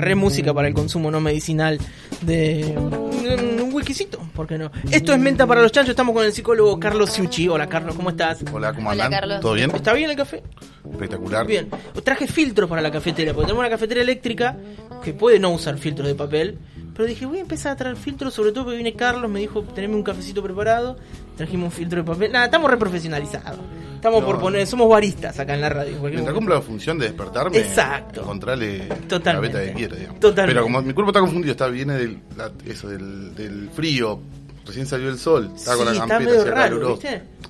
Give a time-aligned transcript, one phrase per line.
[0.00, 1.78] re música para el consumo no medicinal
[2.22, 4.70] de un, wikisito, ¿por qué no?
[4.90, 7.48] Esto es Menta para los Chanchos, estamos con el psicólogo Carlos Ciuchi.
[7.48, 8.44] Hola Carlos, ¿cómo estás?
[8.52, 9.20] Hola, ¿cómo Hola, andan?
[9.20, 9.40] Carlos.
[9.40, 9.70] ¿Todo bien?
[9.70, 10.42] ¿Está bien el café?
[10.90, 11.46] Espectacular.
[11.46, 11.68] Bien.
[12.02, 14.56] Traje filtros para la cafetera, porque tenemos una cafetera eléctrica
[15.04, 16.58] que puede no usar filtros de papel.
[16.94, 19.62] Pero dije, voy a empezar a traer filtros, sobre todo porque viene Carlos, me dijo,
[19.62, 20.96] teneme un cafecito preparado.
[21.36, 22.32] Trajimos un filtro de papel.
[22.32, 23.60] Nada, estamos reprofesionalizados.
[24.00, 24.26] Estamos No.
[24.28, 25.98] por poner, somos baristas acá en la radio.
[26.02, 28.22] Mientras cumpla la función de despertarme, Exacto.
[28.22, 29.58] encontrarle Totalmente.
[29.58, 30.20] la beta que quiera, digamos.
[30.20, 30.54] Totalmente.
[30.54, 34.18] Pero como mi cuerpo está confundido, está viene del, la- eso, del, del frío,
[34.64, 37.02] recién salió el sol, está con la campera, hacía raro, caluroso.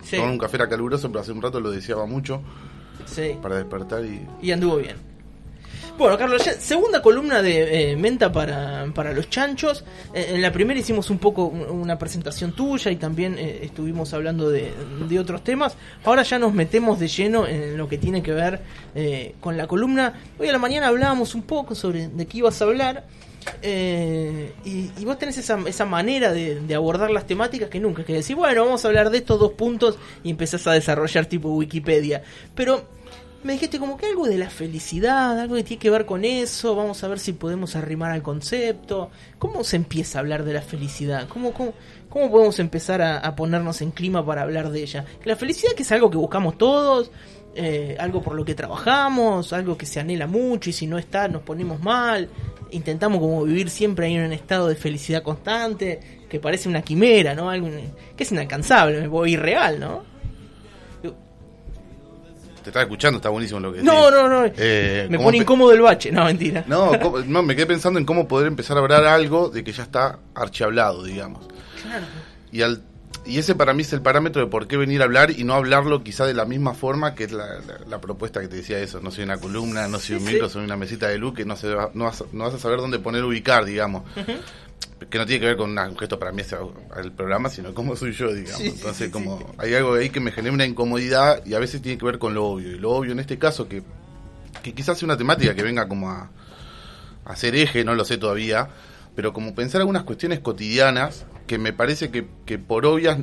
[0.02, 0.16] Sí.
[0.16, 2.42] Con un café era caluroso, pero hace un rato lo deseaba mucho
[3.06, 3.36] Sí.
[3.40, 4.26] para despertar y...
[4.42, 4.96] Y anduvo bien.
[6.00, 9.84] Bueno, Carlos, ya- segunda columna de eh, Menta para, para los chanchos.
[10.14, 14.14] Eh, en la primera hicimos un poco un- una presentación tuya y también eh, estuvimos
[14.14, 14.72] hablando de,
[15.06, 15.76] de otros temas.
[16.04, 18.62] Ahora ya nos metemos de lleno en lo que tiene que ver
[19.40, 20.14] con la columna.
[20.38, 23.04] Hoy a la mañana hablábamos un poco sobre de qué ibas a hablar.
[23.62, 28.64] y, vos tenés esa, esa manera de, abordar las temáticas que nunca, que decir, bueno,
[28.64, 32.22] vamos a hablar de estos dos puntos y empezás a desarrollar tipo Wikipedia.
[32.54, 32.88] Pero
[33.42, 36.74] me dijiste como que algo de la felicidad, algo que tiene que ver con eso,
[36.74, 39.10] vamos a ver si podemos arrimar al concepto.
[39.38, 41.26] ¿Cómo se empieza a hablar de la felicidad?
[41.28, 41.72] ¿Cómo, cómo,
[42.10, 45.06] cómo podemos empezar a, ponernos en clima para hablar de ella?
[45.24, 47.10] La felicidad que es algo que buscamos todos,
[47.54, 51.26] eh, algo por lo que trabajamos, algo que se anhela mucho y si no está
[51.26, 52.28] nos ponemos mal.
[52.72, 57.34] Intentamos como vivir siempre ahí en un estado de felicidad constante, que parece una quimera,
[57.34, 57.48] ¿no?
[57.48, 57.68] Algo
[58.16, 60.09] que es inalcanzable o irreal, ¿no?
[62.62, 64.10] Te estaba escuchando, está buenísimo lo que No, decís.
[64.20, 64.52] no, no.
[64.56, 66.12] Eh, Me ¿cómo pone incómodo el bache.
[66.12, 66.64] No, mentira.
[66.66, 69.72] No, ¿cómo- no, me quedé pensando en cómo poder empezar a hablar algo de que
[69.72, 71.46] ya está archihablado, digamos.
[71.82, 72.04] Claro.
[72.52, 72.82] Y, al,
[73.24, 75.54] y ese para mí es el parámetro de por qué venir a hablar y no
[75.54, 78.78] hablarlo quizá de la misma forma que es la, la- la propuesta que te decía
[78.78, 79.00] eso.
[79.00, 80.54] No soy una columna, no soy un Sí, micro, sí.
[80.54, 82.78] soy una mesita de luz que no, se va- no, vas, no vas a saber
[82.80, 84.02] dónde poner ubicar, digamos.
[85.08, 86.42] Que no tiene que ver con un gesto para mí
[87.02, 88.58] el programa, sino cómo soy yo, digamos.
[88.58, 89.44] Sí, Entonces, sí, como sí.
[89.58, 92.34] hay algo ahí que me genera una incomodidad y a veces tiene que ver con
[92.34, 92.68] lo obvio.
[92.72, 93.82] Y lo obvio en este caso, que,
[94.62, 96.30] que quizás sea una temática que venga como a,
[97.24, 98.68] a ser eje, no lo sé todavía,
[99.16, 103.18] pero como pensar algunas cuestiones cotidianas que me parece que, que por obvias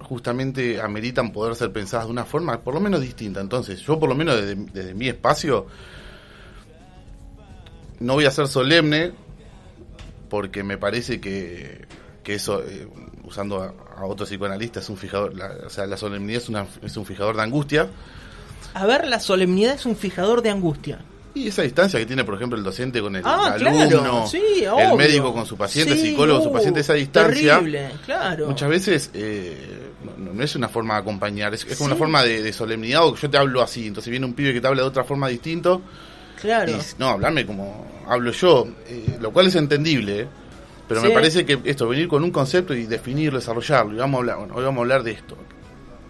[0.00, 3.40] justamente ameritan poder ser pensadas de una forma por lo menos distinta.
[3.40, 5.66] Entonces, yo por lo menos desde, desde mi espacio
[8.00, 9.12] no voy a ser solemne
[10.28, 11.86] porque me parece que,
[12.22, 12.86] que eso, eh,
[13.24, 16.66] usando a, a otro psicoanalista, es un fijador, la- o sea, la solemnidad es, una,
[16.82, 17.88] es un fijador de angustia.
[18.74, 20.98] A ver, la solemnidad es un fijador de angustia.
[21.34, 24.26] Y esa distancia que tiene, por ejemplo, el docente con el Ah, alumno, claro.
[24.26, 27.54] Sí, el médico con su paciente, el Sí, psicólogo con su uh, paciente, esa distancia,
[27.58, 28.48] Terrible, claro.
[28.48, 31.92] muchas veces eh, no, no es una forma de acompañar, es, es como Sí.
[31.92, 34.52] una forma de, de solemnidad o que yo te hablo así, entonces viene un pibe
[34.52, 35.80] que te habla de otra forma distinto
[36.40, 36.72] Claro.
[36.72, 40.28] y no, hablarme como hablo yo, eh, lo cual es entendible, ¿eh?
[40.86, 41.08] pero Sí.
[41.08, 44.36] me parece que esto, venir con un concepto y definirlo, desarrollarlo, y vamos a hablar,
[44.38, 45.36] bueno, hoy vamos a hablar de esto,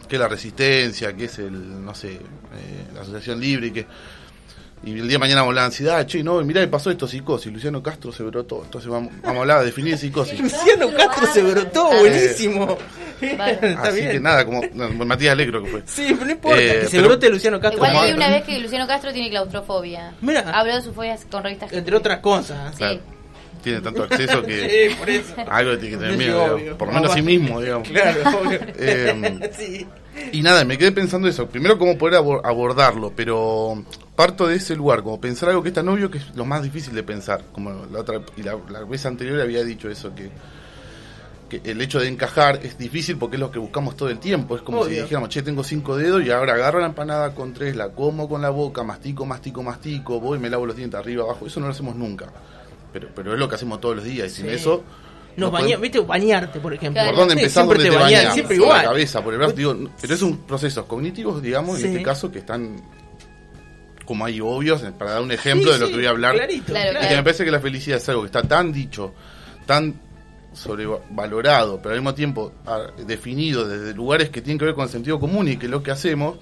[0.09, 2.21] que es la resistencia, que es el, no sé, eh,
[2.95, 3.87] la asociación libre, y que
[4.85, 7.07] y el día de mañana vamos a hablar de ansiedad, che, no, mirá, pasó esto,
[7.09, 10.41] psicosis, Luciano Castro se brotó, entonces vamos, vamos a hablar de definir psicosis.
[10.41, 12.79] Luciano Castro se brotó, buenísimo.
[13.37, 13.53] Vale.
[13.61, 14.13] Está Así bien.
[14.13, 15.83] que nada, como no, Matías Alegro que fue.
[15.87, 17.85] Sí, pero no importa, Eh, que se pero- brote Luciano Castro.
[17.85, 20.15] Igual leí una vez que Luciano Castro tiene claustrofobia.
[20.21, 20.41] Mira.
[20.53, 21.73] Habló de sus fobias con revistas.
[21.73, 22.71] Entre otras cosas.
[22.73, 22.79] Sí.
[22.79, 23.01] Claro,
[23.69, 25.35] tiene tanto acceso que Sí, por eso.
[25.51, 27.89] algo tiene que tener miedo, por lo menos a sí mismo, digamos.
[27.89, 28.61] Claro, obvio.
[28.79, 29.87] Eh, sí.
[30.33, 31.47] Y nada, me quedé pensando eso.
[31.47, 33.85] Primero, cómo poder abor- abordarlo, pero
[34.17, 36.63] parto de ese lugar, como pensar algo que es tan obvio que es lo más
[36.63, 37.45] difícil de pensar.
[37.53, 40.29] Como la otra y la, la vez anterior había dicho eso, que,
[41.49, 44.57] que el hecho de encajar es difícil porque es lo que buscamos todo el tiempo.
[44.57, 47.77] Es como si dijéramos, che, tengo cinco dedos y ahora agarro la empanada con tres,
[47.77, 51.23] la como con la boca, mastico, mastico, mastico, voy y me lavo los dientes arriba,
[51.23, 51.47] abajo.
[51.47, 52.27] Eso no lo hacemos nunca.
[52.93, 54.53] Pero, pero es lo que hacemos todos los días y sin Sí.
[54.53, 54.83] eso...
[55.37, 56.01] Nos no baña, podemos- ¿viste?
[56.01, 57.01] Bañarte, por ejemplo.
[57.07, 57.53] ¿Por dónde empezás?
[57.65, 58.35] siempre ¿Dónde te te bañás, bañás?
[58.35, 59.53] siempre Por la cabeza, por el brazo.
[59.55, 61.85] Digo, pero es un procesos cognitivos, digamos, Sí.
[61.85, 62.83] en este caso, que están
[64.05, 66.35] como ahí obvios, para dar un ejemplo Sí, de lo sí, que voy a hablar.
[66.35, 67.07] Clarito, Claro, claro.
[67.07, 69.15] Y que me parece que la felicidad es algo que está tan dicho,
[69.67, 69.95] tan
[70.55, 74.91] sobrevalorado, pero al mismo tiempo ah, definido desde lugares que tienen que ver con el
[74.91, 76.39] sentido común y que es lo que hacemos,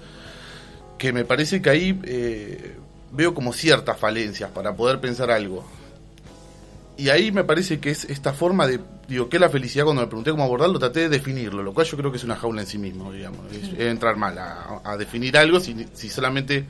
[0.97, 2.77] que me parece que ahí eh,
[3.11, 5.65] veo como ciertas falencias para poder pensar algo.
[6.97, 9.85] Y ahí me parece que es esta forma de, digo, ¿qué es la felicidad?
[9.85, 12.35] Cuando me pregunté cómo abordarlo, traté de definirlo, lo cual yo creo que es una
[12.35, 13.39] jaula en sí mismo, digamos.
[13.51, 16.65] Es, es entrar mal a, a definir algo si, si solamente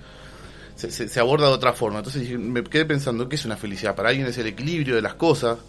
[0.76, 2.00] se, se- se aborda de otra forma.
[2.00, 3.96] Entonces me quedé pensando, ¿qué es una felicidad?
[3.96, 5.60] Para alguien es el equilibrio de las cosas,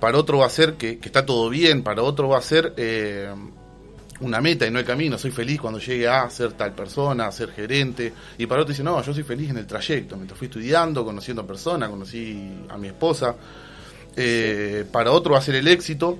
[0.00, 2.74] para otro va a ser que, que está todo bien, para otro va a ser
[2.76, 3.32] eh,
[4.20, 7.32] una meta y no el camino, soy feliz cuando llegue a ser tal persona, a
[7.32, 10.48] ser gerente, y para otro dice, no, yo soy feliz en el trayecto, mientras fui
[10.48, 13.34] estudiando, conociendo personas, conocí a mi esposa,
[14.16, 16.18] eh, para otro va a ser el éxito.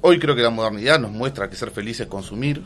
[0.00, 2.62] Hoy creo que la modernidad nos muestra que ser feliz es consumir,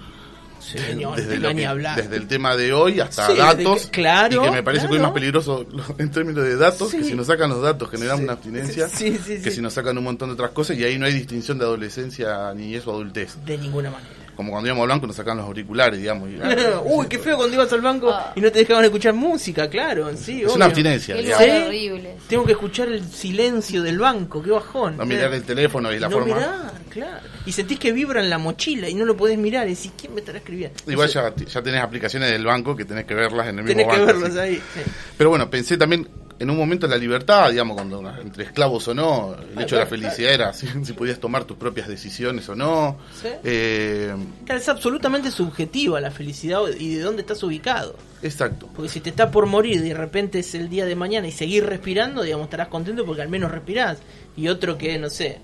[0.60, 4.50] Señor, desde, lo que- el tema de hoy hasta Sí, datos, que- claro, y que
[4.50, 5.12] me parece que hoy es claro.
[5.12, 5.66] más peligroso
[5.98, 9.50] en términos de datos, que si nos sacan los datos generamos Sí, una abstinencia, que
[9.52, 12.52] si nos sacan un montón de otras cosas, y ahí no hay distinción de adolescencia,
[12.54, 13.36] niñez o adultez.
[13.46, 14.10] De ninguna manera.
[14.38, 16.30] Como cuando íbamos al banco nos sacaban los auriculares, digamos.
[16.30, 16.38] y-
[16.84, 18.32] Uy, qué feo cuando ibas al banco Ah.
[18.36, 20.54] y no te dejaban escuchar música, claro, sí, Es obvio.
[20.54, 21.44] una abstinencia, Qué digamos.
[21.44, 21.66] lugares ¿Sí?
[21.90, 22.22] horribles.
[22.28, 24.96] Tengo que escuchar el silencio del banco, qué bajón.
[24.96, 26.36] No mirar el teléfono y la no forma...
[26.36, 27.26] mirar, claro.
[27.46, 29.66] Y sentís que vibra en la mochila y no lo podés mirar.
[29.66, 30.78] Y decís, ¿quién me estará escribiendo?
[30.86, 33.92] Igual ya, ya tenés aplicaciones del banco que tenés que verlas en el mismo Tenés
[33.98, 34.26] que banco.
[34.26, 34.38] así.
[34.38, 34.54] ahí.
[34.72, 34.80] sí.
[35.16, 36.06] Pero bueno, pensé también
[36.38, 39.82] en un momento en la libertad, digamos, cuando entre esclavos o no, el hecho de
[39.82, 42.96] la felicidad era si, si podías tomar tus propias decisiones o no.
[43.20, 43.28] Sí.
[43.44, 44.14] Eh,
[44.46, 47.96] Es absolutamente subjetiva la felicidad y de dónde estás ubicado.
[48.22, 48.68] exacto.
[48.74, 51.32] Porque si te está por morir y de repente es el día de mañana y
[51.32, 53.98] seguir respirando, digamos, estarás contento porque al menos respirás.
[54.36, 55.40] Y otro que, no sé.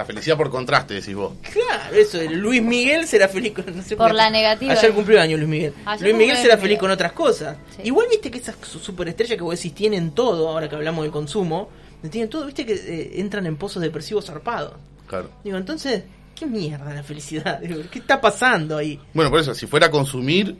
[0.00, 1.34] La felicidad por contraste, decís vos.
[1.52, 3.66] Claro, eso, Luis Miguel será feliz con.
[3.76, 4.72] No sé Por la negativa.
[4.72, 5.74] Ayer cumplió año Luis Miguel.
[5.84, 7.58] Ayer Luis Miguel será feliz con otras cosas.
[7.76, 7.82] Sí.
[7.84, 11.12] Igual viste que esas su- superestrellas que vos decís tienen todo, ahora que hablamos del
[11.12, 11.68] consumo,
[12.10, 14.72] tienen todo, viste que eh, entran en pozos depresivos zarpados.
[15.06, 15.28] Claro.
[15.44, 16.02] Digo, entonces,
[16.34, 17.58] ¿qué mierda la felicidad?
[17.60, 18.98] Digo, ¿Qué está pasando ahí?
[19.12, 20.56] Bueno, por eso, si fuera a consumir,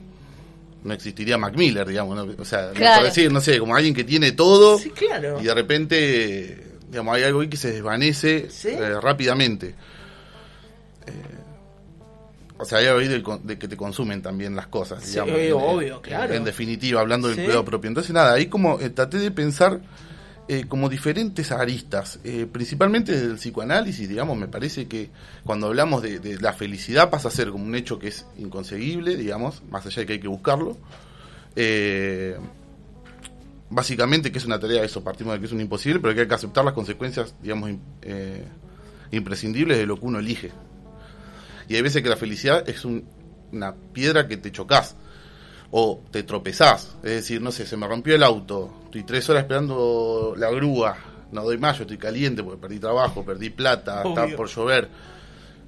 [0.83, 2.15] no existiría Mac Miller, digamos.
[2.15, 2.31] ¿no?
[2.39, 2.97] O sea, Claro.
[3.01, 5.39] por decir, no sé, como alguien que tiene todo Sí, claro.
[5.41, 8.67] y de repente, digamos, hay algo ahí que se desvanece Sí.
[8.69, 9.69] eh, rápidamente.
[11.07, 11.11] Eh,
[12.57, 15.33] o sea, hay algo ahí del de que te consumen también las cosas, Sí, digamos.
[15.33, 16.33] obvio, en- obvio, claro.
[16.35, 17.43] En definitiva, hablando del Sí.
[17.43, 17.87] cuidado propio.
[17.87, 19.79] Entonces, nada, ahí como eh, traté de pensar
[20.47, 25.09] eh, como diferentes aristas, eh, principalmente desde el psicoanálisis, digamos, me parece que
[25.45, 29.15] cuando hablamos de, de la felicidad pasa a ser como un hecho que es inconseguible,
[29.15, 30.77] digamos, más allá de que hay que buscarlo.
[31.55, 32.35] Eh,
[33.71, 36.27] básicamente que es una tarea, eso partimos de que es un imposible, pero que hay
[36.27, 37.71] que aceptar las consecuencias, digamos,
[38.03, 38.45] eh,
[39.11, 40.51] imprescindibles de lo que uno elige.
[41.67, 43.05] Y hay veces que la felicidad es un-
[43.51, 44.95] una piedra que te chocas
[45.71, 46.95] o te tropezás.
[47.03, 50.97] Es decir, no sé, se me rompió el auto, estoy tres horas esperando la grúa,
[51.31, 54.89] no doy más, yo estoy caliente porque perdí trabajo, perdí plata, está por llover.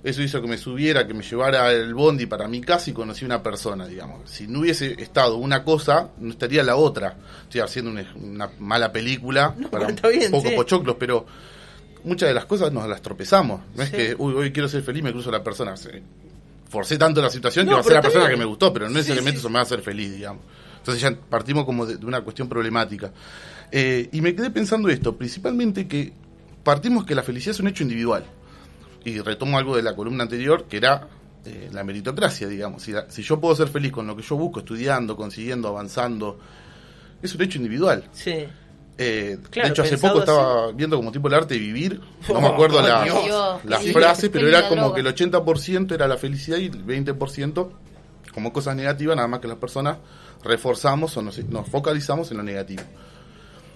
[0.04, 3.24] Eso hizo que me subiera, que me llevara el bondi para mi casa y conocí
[3.24, 4.30] una persona, digamos.
[4.30, 7.16] Si no hubiese estado una cosa, no estaría la otra.
[7.44, 10.56] Estoy haciendo una, una mala película No, para está bien, un poco sí.
[10.56, 11.26] pochoclos, pero
[12.04, 13.62] muchas de las cosas nos las tropezamos.
[13.76, 15.74] No es que, uy, hoy quiero ser feliz, me cruzo a la persona.
[16.70, 18.40] Forcé tanto la situación que va a ser la persona bien.
[18.40, 20.44] que me gustó, pero no Sí, necesariamente eso me va a hacer feliz, digamos.
[20.80, 23.14] Entonces ya partimos como de, de una cuestión problemática.
[23.72, 26.12] Eh, y me quedé pensando esto, principalmente que
[26.64, 28.26] partimos que la felicidad es un hecho individual.
[29.06, 31.08] Y retomo algo de la columna anterior, que era
[31.46, 32.84] eh, la meritocracia, digamos.
[32.84, 36.40] Si, la- si yo puedo ser feliz con lo que yo busco, estudiando, consiguiendo, avanzando,
[37.22, 38.06] es un hecho individual.
[38.14, 38.46] Sí.
[38.98, 42.00] Eh, Claro, de hecho, hace poco estaba viendo como tipo el arte de vivir.
[42.30, 43.62] No me acuerdo por la- Dios.
[43.66, 43.92] las Sí.
[43.92, 44.96] frases, pero era como droga.
[44.96, 47.70] que el 80% era la felicidad y el 20%
[48.34, 49.98] como cosas negativas, nada más que las personas
[50.44, 52.82] reforzamos o nos, nos focalizamos en lo negativo.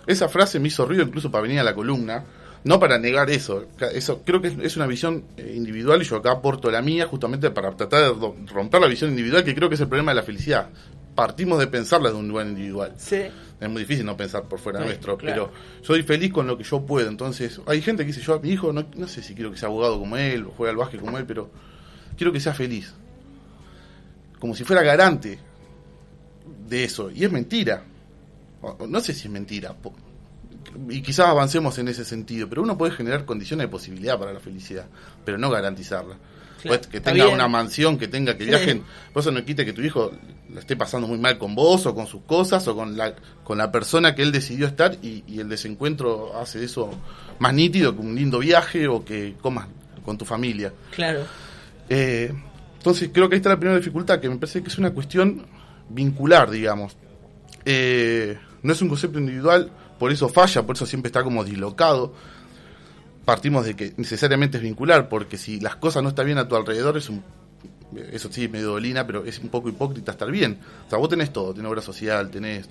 [0.05, 2.23] Esa frase me hizo ruido incluso para venir a la columna,
[2.67, 3.65] no para negar eso.
[3.93, 7.49] Eso creo que es, una visión eh, individual y yo acá aporto la mía justamente
[7.49, 10.15] para tratar de ro- romper la visión individual, que creo que es el problema de
[10.15, 10.69] la felicidad.
[11.15, 12.93] Partimos de pensarla de un lugar individual.
[12.97, 13.21] Sí.
[13.59, 15.51] Es muy difícil no pensar por fuera Sí, nuestro, claro.
[15.51, 17.09] pero soy feliz con lo que yo puedo.
[17.09, 19.57] Entonces, hay gente que dice, yo a mi hijo, no, no sé si quiero que
[19.57, 21.49] sea abogado como él, o juegue al básquet como él, pero
[22.15, 22.93] quiero que sea feliz.
[24.39, 25.39] Como si fuera garante
[26.69, 27.09] de eso.
[27.09, 27.83] Y es mentira.
[28.87, 29.73] No sé si es mentira.
[30.89, 34.39] Y quizás avancemos en ese sentido, pero uno puede generar condiciones de posibilidad para la
[34.39, 34.85] felicidad,
[35.25, 36.15] pero no garantizarla.
[36.61, 37.35] Claro, Pues que tenga bien.
[37.35, 38.49] una mansión, que tenga que Sí.
[38.49, 38.83] viajen.
[39.13, 40.11] Por eso no quite que tu hijo
[40.51, 43.57] la esté pasando muy mal con vos o con sus cosas o con la, con
[43.59, 46.89] la persona que él decidió estar y, y el desencuentro hace eso
[47.39, 49.67] más nítido que un lindo viaje o que comas
[50.03, 50.73] con tu familia.
[50.91, 51.21] Claro.
[51.89, 52.33] Eh,
[52.77, 55.45] entonces creo que ahí está la primera dificultad, que me parece que es una cuestión
[55.89, 56.97] vincular, digamos.
[57.65, 62.13] Eh, no es un concepto individual, por eso falla, por eso siempre está como dislocado.
[63.25, 66.55] Partimos de que necesariamente es vincular, porque si las cosas no están bien a tu
[66.55, 67.23] alrededor, es un,
[68.11, 70.59] eso sí, medio dolina, pero es un poco hipócrita estar bien.
[70.85, 72.69] O sea, vos tenés todo, tenés obra social, tenés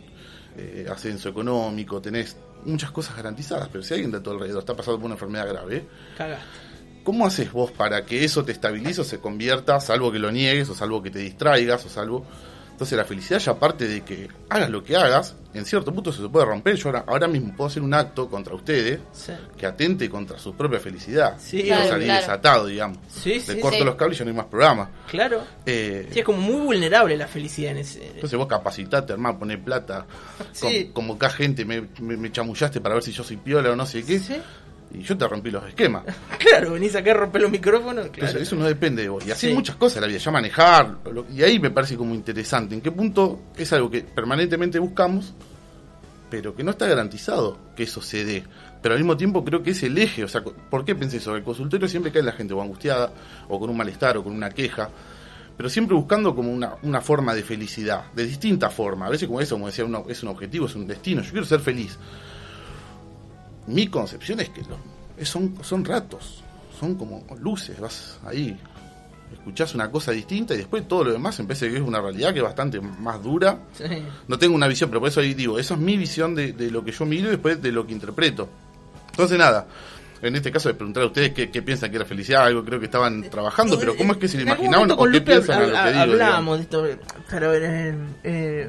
[0.57, 4.99] eh, ascenso económico, tenés muchas cosas garantizadas, pero si alguien de tu alrededor está pasando
[4.99, 5.87] por una enfermedad grave.
[7.05, 10.69] ¿Cómo haces vos para que eso te estabilice o se convierta, salvo que lo niegues,
[10.69, 12.27] o salvo que te distraigas, o salvo
[12.77, 16.21] Entonces la felicidad ya parte de que hagas lo que hagas, en cierto punto se
[16.29, 16.77] puede romper.
[16.77, 19.33] Yo ahora, ahora mismo puedo hacer un acto contra ustedes Sí.
[19.57, 21.37] que atente contra su propia felicidad.
[21.39, 22.99] Sí, Claro, desatado, digamos.
[23.09, 24.91] Sí, Le corto los cables y ya no hay más programa.
[25.11, 25.43] Claro.
[25.65, 28.09] Eh, Sí, es como muy vulnerable la felicidad en ese.
[28.09, 30.05] entonces vos capacitate, hermano, poner plata,
[30.53, 30.91] Sí.
[30.93, 33.87] com- convocás gente, me, me, me chamullaste para ver si yo soy piola o no
[33.87, 34.37] sé qué, Sí.
[34.97, 36.05] Y yo te rompí los esquemas.
[36.39, 38.09] Claro, venís acá a romper los micrófonos.
[38.09, 38.39] Claro.
[38.39, 39.27] Eso no depende de vos.
[39.27, 39.53] Y así Sí.
[39.55, 40.97] muchas cosas en la vida, ya manejar.
[41.13, 42.75] lo- y ahí me parece como interesante.
[42.75, 45.35] ¿En qué punto es algo que permanentemente buscamos,
[46.31, 48.45] pero que no está garantizado que eso se dé?
[48.83, 50.23] Pero al mismo tiempo creo que es el eje.
[50.25, 51.35] O sea, ¿por qué pensé eso?
[51.35, 53.13] El consultorio siempre cae la gente o angustiada,
[53.49, 54.89] o con un malestar, o con una queja.
[55.57, 59.07] Pero siempre buscando como una, una forma de felicidad, de distinta forma.
[59.07, 61.23] A veces como eso, como decía, uno, es un objetivo, es un destino.
[61.23, 61.99] Yo quiero ser feliz.
[63.67, 64.79] Mi concepción es que lo-
[65.17, 66.43] es- son, son ratos,
[66.79, 68.57] son como luces, vas ahí,
[69.33, 72.39] escuchás una cosa distinta y después todo lo demás empieza que es una realidad que
[72.39, 73.59] es bastante más dura.
[73.77, 73.85] Sí.
[74.29, 76.71] No tengo una visión, pero por eso ahí digo, eso es mi visión de, de
[76.71, 78.49] lo que yo miro y después de lo que interpreto.
[79.11, 79.67] Entonces nada,
[80.23, 82.79] en este caso de preguntar a ustedes qué, qué piensan que era felicidad, algo creo
[82.79, 85.73] que estaban trabajando, pero ¿cómo es que se lo imaginaban o qué piensan a lo
[85.73, 86.01] que digo?
[86.03, 86.85] Hablábamos de esto,
[87.31, 88.69] pero en, eh,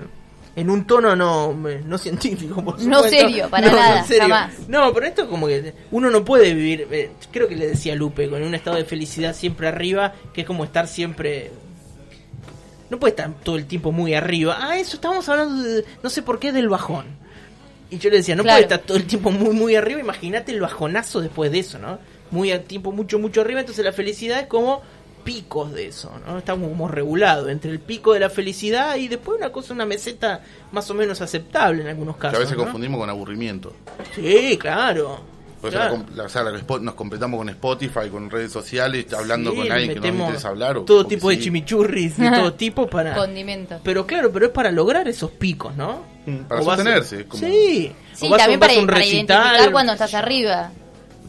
[0.57, 3.09] en un tono no, no científico, por No supuesto.
[3.09, 4.53] serio, para nada, jamás.
[4.67, 8.27] No, pero esto como que uno no puede vivir, eh, creo que le decía Lupe,
[8.27, 11.51] con un estado de felicidad siempre arriba, que es como estar siempre...
[12.89, 14.57] No puede estar todo el tiempo muy arriba.
[14.59, 17.05] Ah, eso estábamos hablando de, no sé por qué, del bajón.
[17.91, 18.55] Y yo le decía, no Claro.
[18.55, 19.99] puede estar todo el tiempo muy, muy arriba.
[19.99, 21.99] Imagínate el bajonazo después de eso, ¿no?
[22.31, 23.59] Muy a tiempo, mucho, mucho arriba.
[23.59, 24.81] Entonces la felicidad es como
[25.27, 26.37] picos de eso, ¿no?
[26.37, 30.39] Está como, regulado entre el pico de la felicidad y después una cosa, una meseta
[30.71, 32.37] más o menos aceptable en algunos Que casos.
[32.37, 32.63] a veces ¿no?
[32.63, 33.73] confundimos con aburrimiento.
[34.15, 35.19] Sí, claro.
[35.63, 39.71] La o sea, la que nos completamos con Spotify, con redes sociales, hablando Sí, con
[39.71, 40.77] alguien que no nos interesa hablar.
[40.77, 43.13] o- todo tipo de chimichurris de todo tipo para...
[43.15, 43.79] Condimento.
[43.83, 46.03] Pero claro, pero es para lograr esos picos, ¿no?
[46.25, 47.91] Mm, para O vas a- sostenerse, como- Sí.
[48.13, 49.37] Sí, O vas también vas para, un para recital.
[49.45, 50.71] identificar cuando estás arriba.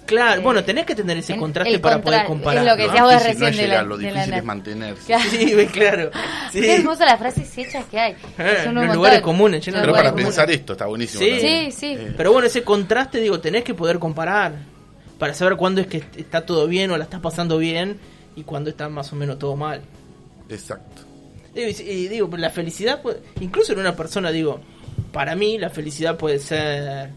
[0.09, 2.65] Claro, Eh, bueno, tenés que tener ese contraste para contra- poder comparar.
[2.65, 2.88] es lo que ¿no?
[2.88, 5.05] decía vos Difícil no recién es de la- lo de la difícil es mantenerse.
[5.07, 5.25] Claro.
[5.31, 6.11] Sí, ve, claro.
[6.50, 6.61] Sí.
[6.62, 8.12] Qué hermosas las frases hechas que hay.
[8.38, 10.27] Eh, los lugares comunes, Pero lugares para comunes.
[10.29, 11.23] pensar esto está buenísimo.
[11.23, 11.31] Sí.
[11.31, 11.71] también.
[11.73, 11.87] Sí, sí.
[11.99, 14.55] Eh, Pero bueno, ese contraste, digo, tenés que poder comparar
[15.19, 17.99] para saber cuándo es que está todo bien o la estás pasando bien
[18.35, 19.83] y cuándo está más o menos todo mal.
[20.49, 21.03] Exacto.
[21.55, 24.61] Digo, y, y digo, la felicidad, puede- incluso en una persona, digo,
[25.12, 27.11] para mí la felicidad puede ser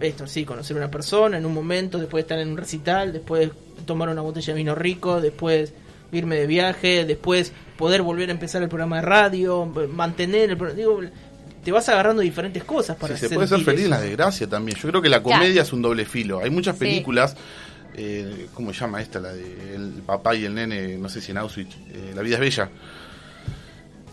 [0.00, 3.50] esto, sí, conocer a una persona en un momento, después estar en un recital, después
[3.86, 5.72] tomar una botella de vino rico, después
[6.12, 11.00] irme de viaje, después poder volver a empezar el programa de radio, mantener el digo,
[11.64, 14.78] te vas agarrando diferentes cosas para Sí, se puede ser feliz en la desgracia también.
[14.78, 16.40] Yo creo que la comedia es un doble filo.
[16.40, 16.80] Hay muchas Sí.
[16.80, 17.36] películas,
[17.96, 19.18] eh, ¿cómo se llama esta?
[19.18, 22.34] La de El papá y el nene, no sé si en Auschwitz, eh, La vida
[22.36, 22.68] es bella.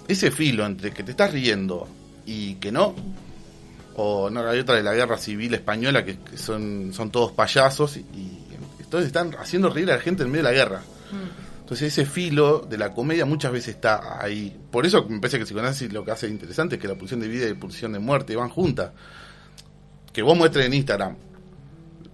[0.08, 1.88] Ese filo entre que te estás riendo
[2.26, 2.96] y que no,
[3.96, 7.98] o no, hay otra de la guerra civil española que, que son, son todos payasos
[7.98, 8.48] y, y
[8.80, 10.82] entonces están haciendo reír a la gente en medio de la guerra.
[11.62, 14.58] Entonces ese filo de la comedia muchas veces está ahí.
[14.72, 17.30] Por eso me parece que psicoanálisis lo que hace interesante es que la pulsión de
[17.30, 18.92] vida y la pulsión de muerte van juntas.
[20.12, 21.16] Que vos muestres en Instagram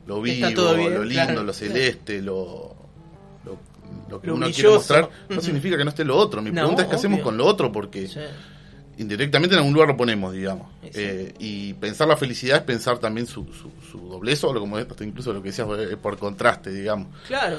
[0.05, 1.43] lo vivo, bien, lo lindo, claro.
[1.43, 2.75] lo celeste, lo,
[3.43, 3.57] lo,
[4.09, 6.41] lo que Lo uno quiere mostrar, no significa que no esté lo otro.
[6.41, 8.19] Mi No, pregunta es qué hacemos con lo otro porque Sí.
[8.97, 10.67] Indirectamente en algún lugar lo ponemos, digamos.
[10.83, 10.89] Sí.
[10.95, 14.77] Eh, y pensar la felicidad es pensar también su, su, su doblez o lo como
[14.77, 17.07] hasta incluso lo que decías eh, por contraste, digamos.
[17.27, 17.57] Claro.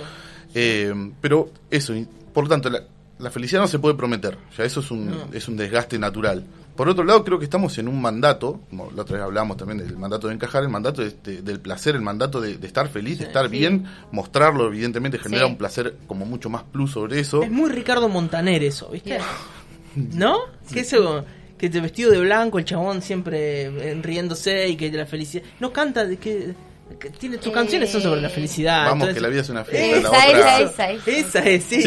[0.54, 1.95] Eh, pero eso,
[2.33, 2.83] por lo tanto, la,
[3.18, 5.28] la felicidad no se puede prometer, ya eso es un, No.
[5.33, 6.45] es un desgaste natural.
[6.75, 9.78] Por otro lado, creo que estamos en un mandato, como la otra vez hablamos también
[9.78, 12.88] del mandato de encajar, el mandato de- de- del placer, el mandato de, de estar
[12.88, 13.50] feliz, de estar sí.
[13.50, 15.50] bien, mostrarlo, evidentemente genera Sí.
[15.50, 17.42] un placer como mucho más plus sobre eso.
[17.42, 19.18] Es muy Ricardo Montaner eso, ¿viste?
[20.14, 20.38] ¿No?
[20.73, 21.25] Que eso,
[21.57, 25.43] que te vestido de blanco, el chabón siempre eh, riéndose y que la felicidad.
[25.61, 26.55] No canta, de que,
[26.99, 28.85] que tiene tus Eh, canciones son sobre la felicidad.
[28.87, 30.61] Vamos, entonces- que la vida es una fiesta, Esa, la otra...
[30.61, 31.11] esa, esa.
[31.11, 31.83] Esa es, sí.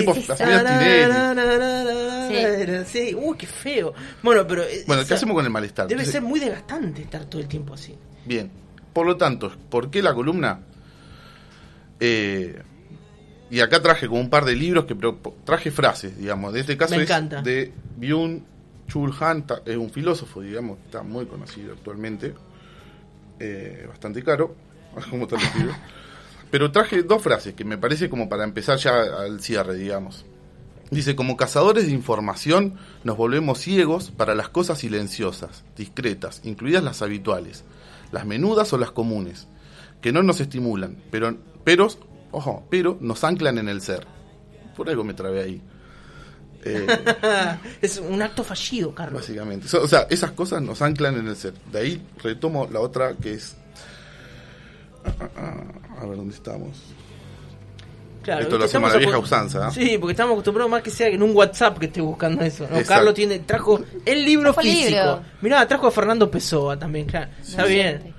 [2.85, 3.15] Sí.
[3.15, 3.93] Uy, qué feo.
[4.23, 4.63] Bueno, pero.
[4.63, 5.87] eh, Bueno, ¿qué hacemos con el malestar?
[5.87, 7.95] Debe Entonces, ser muy desgastante estar todo el tiempo así.
[8.25, 8.49] Bien.
[8.93, 10.59] Por lo tanto, ¿por qué la columna?
[11.99, 12.61] Eh,
[13.51, 14.95] y acá traje como un par de libros que
[15.43, 16.53] traje frases, digamos.
[16.53, 17.41] De este caso Me es encanta.
[17.41, 18.39] de Byung
[18.87, 22.33] Chul Han, es un filósofo, digamos, está muy conocido actualmente,
[23.39, 24.55] eh, bastante caro,
[25.09, 25.75] como los libros.
[26.49, 30.25] Pero traje dos frases que me parece como para empezar ya al cierre, digamos.
[30.89, 37.01] Dice, como cazadores de información nos volvemos ciegos para las cosas silenciosas, discretas, incluidas las
[37.01, 37.65] habituales,
[38.13, 39.47] las menudas o las comunes,
[40.01, 41.87] que no nos estimulan, pero, pero,
[42.31, 44.05] ojo, pero nos anclan en el ser.
[44.75, 45.61] Por algo me trabé ahí.
[46.63, 46.85] Eh,
[47.81, 49.21] es un acto fallido, Carlos.
[49.21, 49.65] básicamente.
[49.77, 51.53] O sea, esas cosas nos anclan en el ser.
[51.71, 53.55] De ahí retomo la otra que es...
[55.03, 56.77] A ver dónde estamos.
[58.21, 59.71] Claro, Esto lo hacemos a la vieja usanza, ¿ah?
[59.71, 62.67] Sí, porque estamos acostumbrados más que sea en un WhatsApp que esté buscando eso.
[62.69, 62.79] ¿no?
[62.85, 64.89] Carlos tiene, trajo el libro Trajo físico.
[64.89, 65.23] libro.
[65.41, 67.31] Mirá, trajo a Fernando Pessoa también, claro.
[67.41, 68.13] Está bien.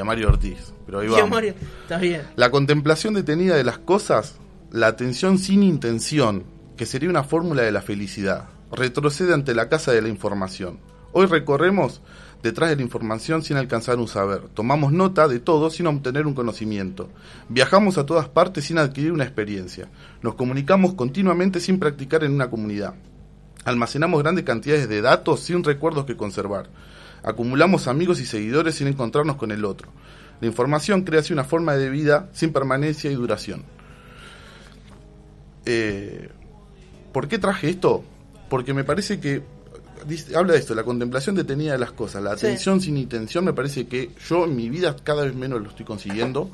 [0.00, 0.72] Y a Mario Ortiz.
[0.86, 1.08] Pero ahí.
[1.28, 2.22] Mario- Está bien.
[2.36, 4.36] La contemplación detenida de las cosas,
[4.72, 6.44] la atención sin intención,
[6.78, 10.78] que sería una fórmula de la felicidad, retrocede ante la casa de la información.
[11.12, 12.00] Hoy recorremos
[12.42, 16.32] detrás de la información sin alcanzar un saber, tomamos nota de todo sin obtener un
[16.32, 17.10] conocimiento,
[17.50, 19.90] viajamos a todas partes sin adquirir una experiencia,
[20.22, 22.94] nos comunicamos continuamente sin practicar en una comunidad,
[23.66, 26.70] almacenamos grandes cantidades de datos sin recuerdos que conservar,
[27.22, 29.88] acumulamos amigos y seguidores sin encontrarnos con el otro.
[30.40, 33.64] La información crea así una forma de vida sin permanencia y duración.
[35.66, 36.28] Eh,
[37.12, 38.04] ¿Por qué traje esto?
[38.48, 39.42] Porque me parece que
[40.06, 42.46] dice- habla de esto, la contemplación detenida de las cosas, la Sí.
[42.46, 45.84] atención sin intención, me parece que yo en mi vida cada vez menos lo estoy
[45.84, 46.50] consiguiendo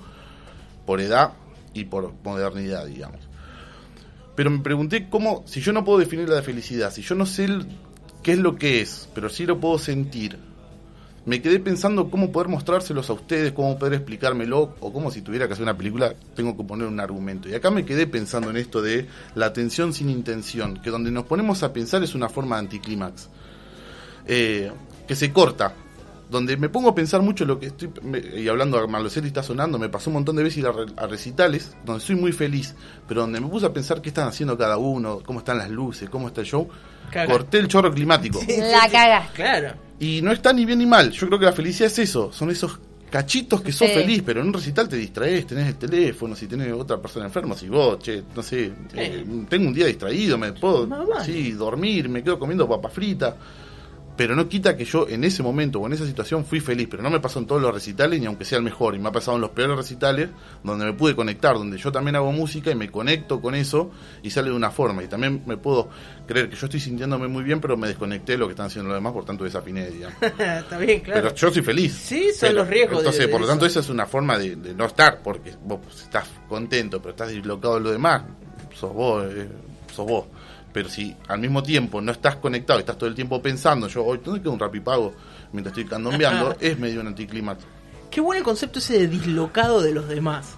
[0.84, 1.32] por edad
[1.74, 3.20] y por modernidad, digamos.
[4.34, 7.44] Pero me pregunté cómo, si yo no puedo definir la felicidad, si yo no sé
[7.44, 7.66] el-
[8.22, 10.38] qué es lo que es, pero sí lo puedo sentir,
[11.26, 15.46] me quedé pensando cómo poder mostrárselos a ustedes, cómo poder explicármelo, o cómo si tuviera
[15.46, 17.48] que hacer una película tengo que poner un argumento.
[17.48, 21.24] Y acá me quedé pensando en esto de la atención sin intención, que donde nos
[21.24, 23.28] ponemos a pensar es una forma de anticlímax,
[24.24, 24.70] eh,
[25.06, 25.74] que se corta.
[26.28, 29.44] Donde me pongo a pensar mucho lo que estoy, me- y hablando a Marloselli está
[29.44, 32.32] sonando, me pasó un montón de veces ir a, re- a recitales, donde soy muy
[32.32, 32.74] feliz,
[33.06, 36.10] pero donde me puse a pensar qué están haciendo cada uno, cómo están las luces,
[36.10, 36.68] cómo está el show,
[37.12, 37.32] Caga.
[37.32, 38.40] corté el chorro climático.
[38.40, 39.34] Sí, La cagaste.
[39.34, 39.74] Claro.
[40.00, 41.10] Y no está ni bien ni mal.
[41.12, 42.32] Yo creo que la felicidad es eso.
[42.32, 42.78] Son esos
[43.08, 43.94] cachitos que sos Sí.
[43.94, 47.54] feliz, pero en un recital te distraes, tenés el teléfono, si tenés otra persona enferma,
[47.54, 50.88] si vos, che, no sé, eh, tengo un día distraído, me puedo,
[51.24, 53.36] sí, dormir, me quedo comiendo papa frita.
[54.16, 57.02] Pero no quita que yo en ese momento o en esa situación fui feliz, pero
[57.02, 59.12] no me pasó en todos los recitales, ni aunque sea el mejor, y me ha
[59.12, 60.30] pasado en los peores recitales,
[60.64, 63.90] donde me pude conectar, donde yo también hago música y me conecto con eso
[64.22, 65.02] y sale de una forma.
[65.02, 65.90] Y también me puedo
[66.26, 68.88] creer que yo estoy sintiéndome muy bien, pero me desconecté de lo que están haciendo
[68.88, 70.16] los demás, por tanto desafiné, digamos.
[70.22, 71.22] Está bien, claro.
[71.22, 71.92] Pero yo soy feliz.
[71.94, 74.56] Sí, son Pero, los riesgos Entonces, de por lo tanto, esa es una forma de,
[74.56, 78.22] de no estar, porque vos estás contento, pero estás dislocado de lo demás,
[78.74, 79.48] sos vos, eh,
[79.94, 80.24] sos vos.
[80.76, 84.04] Pero si al mismo tiempo no estás conectado, y estás todo el tiempo pensando, yo
[84.04, 85.14] hoy, ¿dónde queda un rapipago?
[85.52, 87.64] Mientras estoy candombeando, es medio un anticlimax.
[88.10, 90.48] Qué bueno el concepto ese de dislocado de los demás.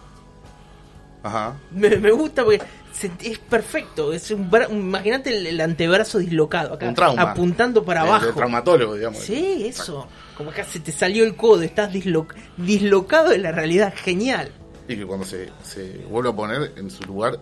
[1.23, 1.55] Ajá.
[1.71, 2.61] Me, me gusta porque
[2.93, 4.13] se- es perfecto.
[4.13, 7.23] Es un, imagínate el, el antebrazo dislocado acá, Un trauma.
[7.23, 8.33] apuntando para El- el abajo.
[8.35, 9.21] traumatólogo, digamos.
[9.21, 10.09] Sí, eso.
[10.37, 12.27] Como acá se te salió el codo, estás dislo-
[12.57, 13.95] dislocado de la realidad.
[13.97, 14.51] Genial.
[14.89, 17.39] Y que cuando se, se vuelve a poner en su lugar,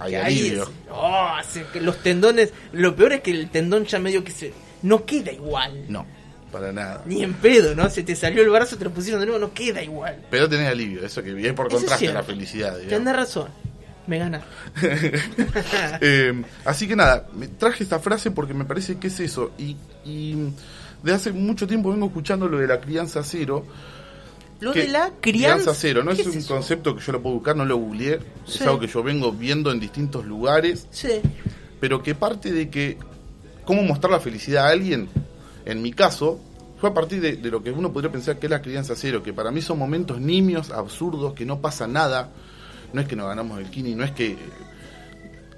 [0.00, 0.62] hay alivio.
[0.64, 1.36] es- oh,
[1.72, 2.52] que los tendones.
[2.72, 4.52] Lo peor es que el tendón ya medio que se.
[4.82, 5.84] No queda igual.
[5.88, 6.06] No,
[6.52, 7.02] para nada.
[7.06, 7.90] Ni en pedo, ¿no?
[7.90, 10.16] Se te salió el brazo, te lo pusieron de nuevo, no queda igual.
[10.30, 12.76] Pero tenés alivio, eso que viene por es contraste a la felicidad.
[12.88, 13.48] Tenés razón.
[14.06, 14.42] Me gana.
[16.00, 19.52] Eh, así que nada, me traje esta frase porque me parece que es eso.
[19.58, 20.36] Y, y
[21.02, 23.64] de hace mucho tiempo vengo escuchando lo de la crianza cero.
[24.60, 25.72] Lo de la crianza.
[25.74, 26.54] cero, no ¿qué es un eso?
[26.54, 28.18] concepto que yo lo puedo buscar, no lo googleé.
[28.46, 28.56] Sí.
[28.56, 31.20] Es algo que yo vengo viendo en distintos lugares, Sí.
[31.80, 32.98] pero que parte de que
[33.64, 35.08] cómo mostrar la felicidad a alguien,
[35.64, 36.40] en mi caso,
[36.80, 39.22] fue a partir de, de lo que uno podría pensar que es la crianza cero,
[39.22, 42.30] que para mí son momentos nimios, absurdos, que no pasa nada.
[42.92, 44.36] No es que nos ganamos el kini, no es que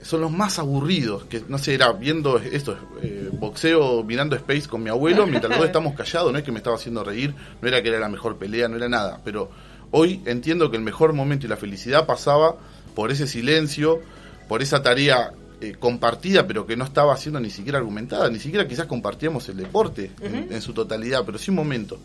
[0.03, 4.83] son los más aburridos, que no sé, era viendo esto, eh, boxeo, mirando Space con
[4.83, 7.69] mi abuelo, mientras los dos estamos callados, no es que me estaba haciendo reír, no
[7.69, 9.51] era que era la mejor pelea, no era nada, pero
[9.91, 12.57] hoy entiendo que el mejor momento y la felicidad pasaba
[12.95, 14.01] por ese silencio,
[14.49, 18.67] por esa tarea eh, compartida, pero que no estaba siendo ni siquiera argumentada, ni siquiera
[18.67, 21.99] quizás compartíamos el deporte en, en su totalidad, pero sí un momento.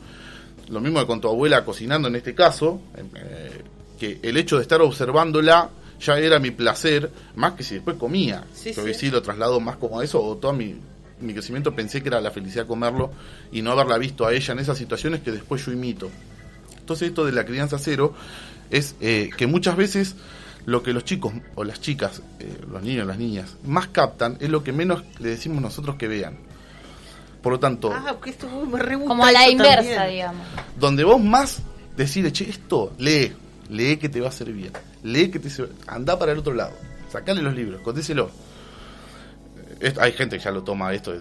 [0.70, 3.64] Lo mismo que con tu abuela cocinando en este caso, eh,
[4.00, 5.70] que el hecho de estar observándola
[6.06, 8.44] ya era mi placer, más que si después comía.
[8.54, 8.94] Sí, Yo sí.
[8.94, 10.76] sí lo traslado más como a eso, o todo mi,
[11.22, 13.12] mi crecimiento pensé que era la felicidad comerlo
[13.52, 16.10] y no haberla visto a ella en esas situaciones que después yo imito.
[16.80, 18.13] Entonces esto de la crianza cero
[18.70, 20.15] es eh, que muchas veces
[20.65, 24.50] lo que los chicos o las chicas, eh, los niños, las niñas, más captan es
[24.50, 26.38] lo que menos le decimos nosotros que vean.
[27.41, 30.10] Por lo tanto, Ah, esto me Como a la inversa, también.
[30.15, 30.48] digamos.
[30.80, 31.60] donde vos más
[31.96, 33.32] decís, che, esto, lee,
[33.69, 34.71] lee que te va a servir,
[35.04, 35.49] lee que te
[35.88, 36.73] anda para el otro lado,
[37.10, 38.30] sacale los libros, contéselo.
[39.99, 41.13] Hay gente que ya lo toma esto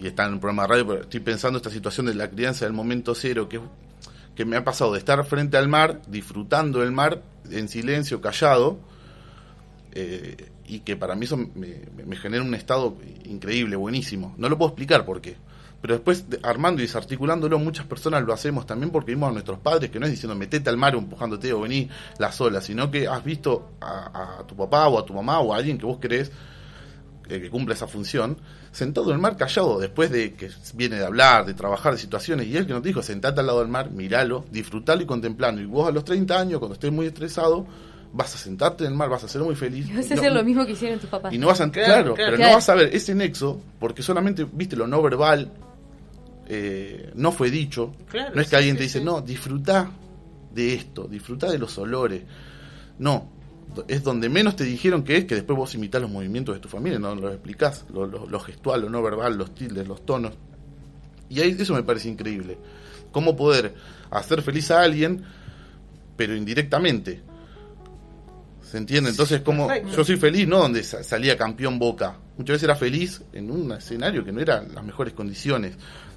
[0.00, 2.64] y está en un programa de radio, pero estoy pensando esta situación de la crianza
[2.64, 3.60] del momento cero, que,
[4.34, 8.78] que me ha pasado de estar frente al mar, disfrutando el mar en silencio, callado,
[9.92, 10.36] Eh,
[10.68, 14.36] y que para mí eso me, me genera un estado increíble, buenísimo.
[14.38, 15.34] No lo puedo explicar por qué.
[15.80, 19.58] Pero después, de- armando y desarticulándolo, muchas personas lo hacemos también porque vimos a nuestros
[19.60, 21.88] padres, que no es diciendo metete al mar empujándote o vení
[22.18, 25.54] la sola, sino que has visto a, a tu papá o a tu mamá o
[25.54, 26.30] a alguien que vos querés
[27.28, 28.36] eh, que cumpla esa función,
[28.72, 32.46] sentado en el mar callado, después de que viene de hablar, de trabajar, de situaciones,
[32.48, 35.60] y él que nos dijo, sentate al lado del mar, miralo, disfrutalo y contemplalo.
[35.60, 37.66] Y vos a los 30 años, cuando estés muy estresado,
[38.12, 39.88] vas a sentarte en el mar, vas a ser muy feliz.
[39.88, 41.32] Y vas a No- hacer lo mismo que hicieron tus papás.
[41.32, 42.14] y no vas a Claro, claro, claro.
[42.16, 42.50] pero Claro.
[42.50, 45.52] no vas a ver ese nexo porque solamente viste lo no verbal
[46.52, 47.94] eh, no fue dicho.
[48.10, 49.04] Claro, no es que sí, alguien te dice sí.
[49.04, 49.90] no disfruta
[50.52, 52.22] de esto disfruta de los olores
[52.98, 53.30] no
[53.86, 56.68] es donde menos te dijeron que es que después vos imitás los movimientos de tu
[56.68, 60.32] familia no los explicás lo, lo- lo gestual lo no verbal los tildes los tonos.
[61.28, 62.58] Y ahí eso me parece increíble.
[63.12, 63.72] Cómo poder
[64.10, 65.22] hacer feliz a alguien
[66.16, 67.22] pero indirectamente
[68.62, 69.10] ¿Se entiende?
[69.10, 72.16] Entonces, como yo soy feliz, no donde sa- salía campeón Boca.
[72.36, 75.74] Muchas veces era feliz en un escenario que no eran las mejores condiciones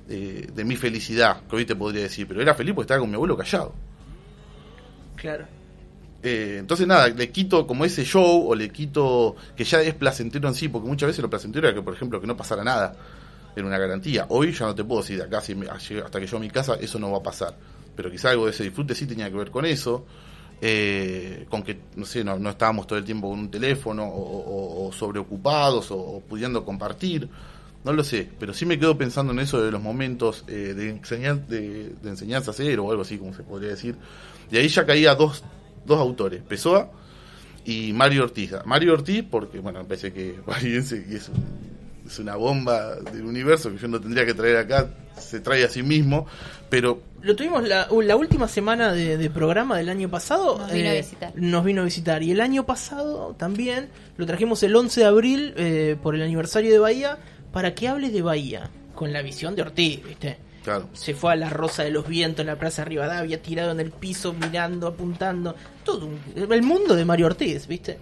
[0.09, 3.09] eh, de mi felicidad, que hoy te podría decir, pero era feliz porque estaba con
[3.09, 3.73] mi abuelo callado.
[5.15, 5.45] Claro.
[6.21, 10.47] Eh, entonces, nada, le quito como ese show o le quito que ya es placentero
[10.47, 12.95] en sí, porque muchas veces lo placentero era que, por ejemplo, que no pasara nada.
[13.55, 14.25] Era una garantía.
[14.29, 16.49] Hoy ya no te puedo decir de acá si me- hasta que yo a mi
[16.49, 17.55] casa eso no va a pasar.
[17.95, 20.05] Pero quizá algo de ese disfrute sí tenía que ver con eso.
[20.65, 24.85] eh, con que, no sé, no, no estábamos todo el tiempo con un teléfono o,
[24.85, 27.27] o- o sobreocupados o, o pudiendo compartir.
[27.83, 30.89] No lo sé, pero sí me quedo pensando en eso de los momentos eh, de,
[31.01, 33.95] enseñan- de, de enseñanza cero o algo así, como se podría decir.
[34.51, 35.43] Y ahí ya caía dos,
[35.85, 36.91] dos autores, Pessoa
[37.65, 38.53] y Mario Ortiz.
[38.65, 41.43] Mario Ortiz, porque, bueno, me parece que Valiense, que es, un-
[42.07, 45.69] es una bomba del universo que yo no tendría que traer acá, se trae a
[45.69, 46.25] sí mismo,
[46.69, 50.57] pero Lo tuvimos la, la última semana de, de programa del año pasado.
[50.57, 51.33] Nos vino a eh, visitar.
[51.35, 52.23] Nos vino a visitar.
[52.23, 56.71] Y el año pasado también lo trajimos el 11 de abril eh, por el aniversario
[56.71, 57.17] de Bahía
[57.53, 60.37] para que hable de Bahía con la visión de Ortiz, ¿viste?
[60.63, 60.89] claro.
[60.93, 63.91] Se fue a la Rosa de los Vientos en la Plaza Rivadavia, tirado en el
[63.91, 65.55] piso, mirando, apuntando.
[65.85, 66.19] Todo un-
[66.51, 67.97] el mundo de Mario Ortiz, ¿viste?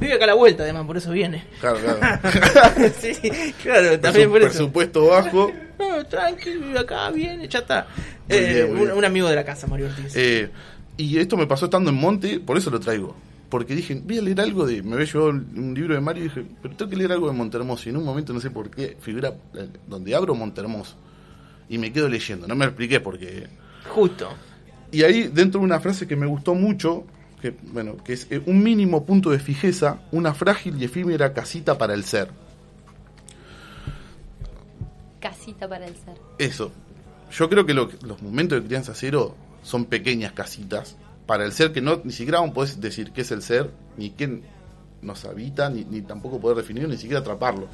[0.00, 1.44] Vive acá a la vuelta, además, por eso viene.
[1.60, 2.00] Claro, claro.
[3.00, 3.14] sí,
[3.62, 4.48] claro, también por eso.
[4.50, 5.52] Presupuesto bajo.
[5.78, 7.86] No, tranqui, vive acá, viene, ya está.
[8.28, 10.12] Eh, bien, muy un, un amigo de la casa, Mario Ortiz.
[10.16, 10.50] Eh,
[10.96, 13.14] y esto me pasó estando en Monte, por eso lo traigo.
[13.52, 14.82] Porque dije, voy a leer algo de.
[14.82, 17.34] Me había llevado un libro de Mario y dije, pero tengo que leer algo de
[17.34, 17.82] Montermoso.
[17.86, 20.94] Y en un momento, no sé por qué, figura eh, donde abro Montermoso.
[21.68, 22.48] Y me quedo leyendo.
[22.48, 23.48] No me expliqué porque.
[23.90, 24.30] Justo.
[24.90, 27.04] Y ahí, dentro de una frase que me gustó mucho,
[27.42, 31.76] que, bueno, que es eh, un mínimo punto de fijeza, una frágil y efímera casita
[31.76, 32.30] para el ser.
[35.20, 36.14] Casita para el ser.
[36.38, 36.72] Eso.
[37.30, 40.96] Yo creo que lo- los momentos de crianza cero son pequeñas casitas
[41.32, 44.10] para el ser que no ni siquiera aún podés decir qué es el ser, ni
[44.10, 44.42] qué
[45.00, 47.68] nos habita, ni, ni tampoco poder definirlo, ni siquiera atraparlo.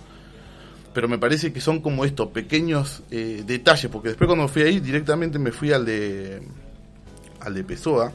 [0.95, 4.79] Pero me parece que son como estos pequeños eh, detalles, porque después cuando fui ahí
[4.79, 6.41] directamente me fui al de
[7.41, 8.13] al de Pessoa,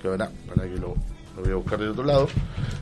[0.00, 0.94] que ahora para que lo,
[1.36, 2.28] lo voy a buscar del otro lado,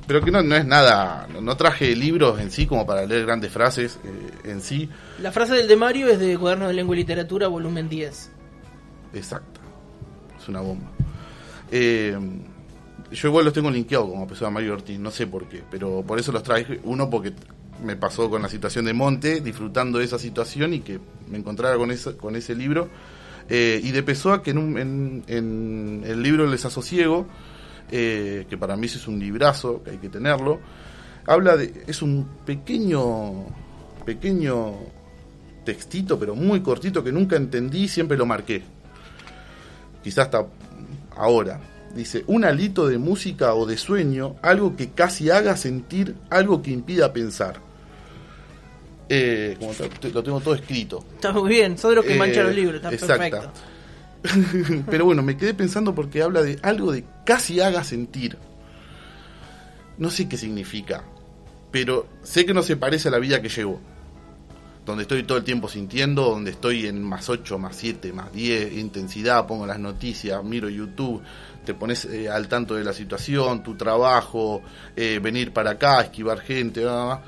[0.07, 3.27] pero que no, no es nada, no, no traje libros en sí como para leer
[3.27, 4.89] grandes frases eh, en sí,
[5.21, 8.31] La frase del de Mario es de Cuaderno de Lengua y Literatura, volumen 10.
[9.13, 9.61] Exacta.
[10.41, 10.89] Es una bomba.
[11.71, 12.17] Eh,
[13.13, 16.03] yo igual los tengo linkeados como empezó a Mario Ortiz, no sé por qué, pero
[16.07, 16.81] por eso los traje.
[16.85, 17.33] Uno porque
[17.85, 21.77] me pasó con la situación de Monte, disfrutando de esa situación y que me encontrara
[21.77, 22.89] con, ese con ese libro.
[23.49, 27.27] Eh, y de Pessoa, que en, un- en, el libro El desasosiego,
[27.91, 30.61] eh, que para mí es un librazo, que hay que tenerlo,
[31.27, 31.85] habla de.
[31.89, 33.47] Es un pequeño.
[34.05, 34.75] pequeño
[35.65, 38.63] textito, pero muy cortito, que nunca entendí, siempre lo marqué
[40.03, 40.47] quizás hasta
[41.21, 41.61] ahora.
[41.95, 46.71] Dice, un alito de música o de sueño, algo que casi haga sentir, algo que
[46.71, 47.61] impida pensar.
[49.09, 49.73] Eh, como
[50.13, 51.05] lo tengo todo escrito.
[51.15, 53.53] Está muy bien, sos de los que Eh, manchan los libros, está exacta.
[54.23, 54.85] perfecto.
[54.91, 58.37] Pero bueno, me quedé pensando porque habla de algo de casi haga sentir.
[59.99, 61.05] No sé qué significa,
[61.71, 63.81] pero sé que no se parece a la vida que llevo.
[64.87, 68.73] Donde estoy todo el tiempo sintiendo, donde estoy en más 8, más 7, más 10,
[68.79, 71.23] intensidad, pongo las noticias, miro YouTube,
[71.65, 74.63] te pones eh, al tanto de la situación, tu trabajo,
[74.97, 77.23] eh, venir para acá, esquivar gente, bla, bla.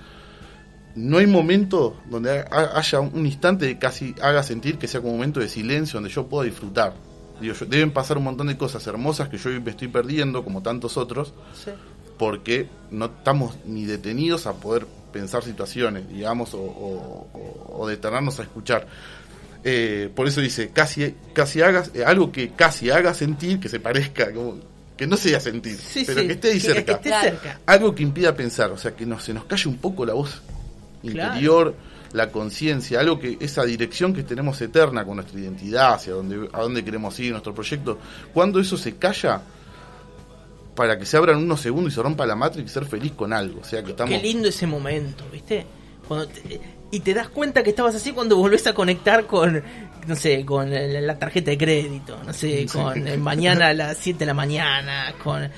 [0.97, 5.13] no hay momento donde ha- haya un instante que casi haga sentir que sea como
[5.13, 6.95] un momento de silencio donde yo pueda disfrutar.
[7.41, 10.63] Digo, yo- deben pasar un montón de cosas hermosas que yo me estoy perdiendo, como
[10.63, 11.71] tantos otros, Sí.
[12.19, 18.87] Porque no estamos ni detenidos a poder pensar situaciones, digamos, o, o- detenernos a escuchar.
[19.65, 23.79] Eh, por eso dice, casi, casi hagas, eh, algo que casi haga sentir, que se
[23.81, 24.57] parezca, como,
[24.97, 26.85] que no sea sentir, Sí, pero sí, que esté ahí que- cerca.
[26.85, 27.31] Que esté Claro.
[27.31, 27.61] cerca.
[27.67, 30.41] Algo que impida pensar, o sea, que no, se nos calle un poco la voz
[31.03, 31.33] Claro.
[31.35, 31.75] interior,
[32.13, 36.61] la conciencia, algo que esa dirección que tenemos eterna con nuestra identidad, hacia dónde, a
[36.61, 37.99] dónde queremos ir, nuestro proyecto,
[38.35, 39.43] cuando eso se calla,
[40.75, 43.33] para que se abran unos segundos y se rompa la matrix y ser feliz con
[43.33, 44.15] algo, o sea, que estamos...
[44.15, 45.67] Qué lindo ese momento, ¿viste?
[46.07, 49.63] Cuando te- y te das cuenta que estabas así cuando volvés a conectar con,
[50.07, 54.19] no sé, con la, tarjeta de crédito, no sé, con eh, mañana a las 7
[54.19, 55.51] de la mañana, con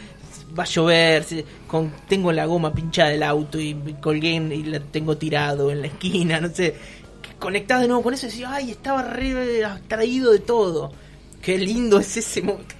[0.56, 1.24] va a llover,
[1.66, 5.88] con tengo la goma pinchada del auto y colgué y la tengo tirado en la
[5.88, 6.76] esquina, no sé.
[7.40, 10.92] Conectás de nuevo con eso y decís, ay, estaba re abstraído de todo.
[11.42, 12.74] Qué lindo es ese momento.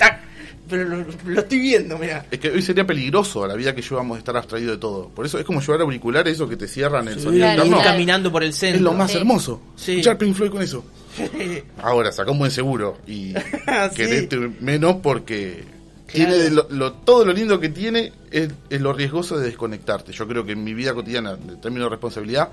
[0.68, 2.24] Pero lo, lo estoy viendo, mira.
[2.31, 5.09] Es que hoy sería peligroso a la vida que llevamos estar abstraído de todo.
[5.11, 7.85] Por eso es como llevar auriculares, eso que te cierran el sonido Claro, interno.
[7.85, 8.77] caminando por el centro.
[8.79, 9.18] Es lo más Sí.
[9.18, 9.61] hermoso.
[9.77, 9.92] Sí.
[9.92, 10.85] Escuchar Pink Floyd con eso.
[11.83, 13.33] Ahora, saca un buen seguro y
[13.90, 13.96] Sí.
[13.96, 15.64] querete menos porque
[16.07, 16.31] Claro.
[16.31, 20.12] tiene de lo, lo- todo lo lindo que tiene es, es lo riesgoso de desconectarte.
[20.12, 22.50] Yo creo que en mi vida cotidiana, en términos de responsabilidad,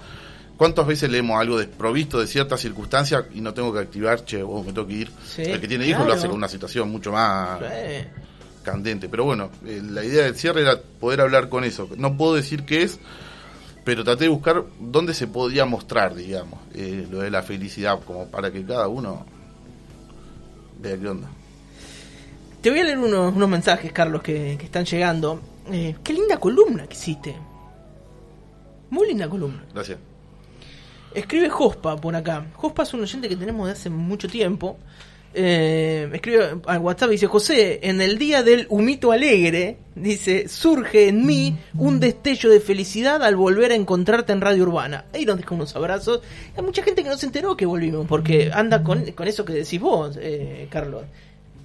[0.61, 4.63] ¿cuántas veces leemos algo desprovisto de ciertas circunstancias y no tengo que activar, che, vos
[4.63, 5.11] me tengo que ir?
[5.25, 8.05] Sí, El que tiene hijos lo hace con una situación mucho más Sí.
[8.61, 9.09] candente.
[9.09, 11.89] Pero bueno, eh, la idea del cierre era poder hablar con eso.
[11.97, 12.99] No puedo decir qué es,
[13.83, 18.27] pero traté de buscar dónde se podía mostrar, digamos, eh, lo de la felicidad, como
[18.27, 19.25] para que cada uno
[20.79, 21.27] vea qué onda.
[22.61, 25.41] Te voy a leer unos, unos mensajes, Carlos, que, que están llegando.
[25.71, 27.35] Eh, qué linda columna que hiciste.
[28.91, 29.63] Muy linda columna.
[29.73, 29.97] Gracias.
[31.13, 32.45] Escribe Jospa por acá.
[32.55, 34.77] Jospa es un oyente que tenemos de hace mucho tiempo.
[35.33, 41.07] Eh, escribe al WhatsApp y dice, José, en el día del humito alegre, dice, surge
[41.07, 45.05] en mí un destello de felicidad al volver a encontrarte en Radio Urbana.
[45.13, 46.21] Ahí nos deja unos abrazos.
[46.55, 49.53] Hay mucha gente que no se enteró que volvimos, porque anda con, con eso que
[49.53, 51.03] decís vos, eh, Carlos.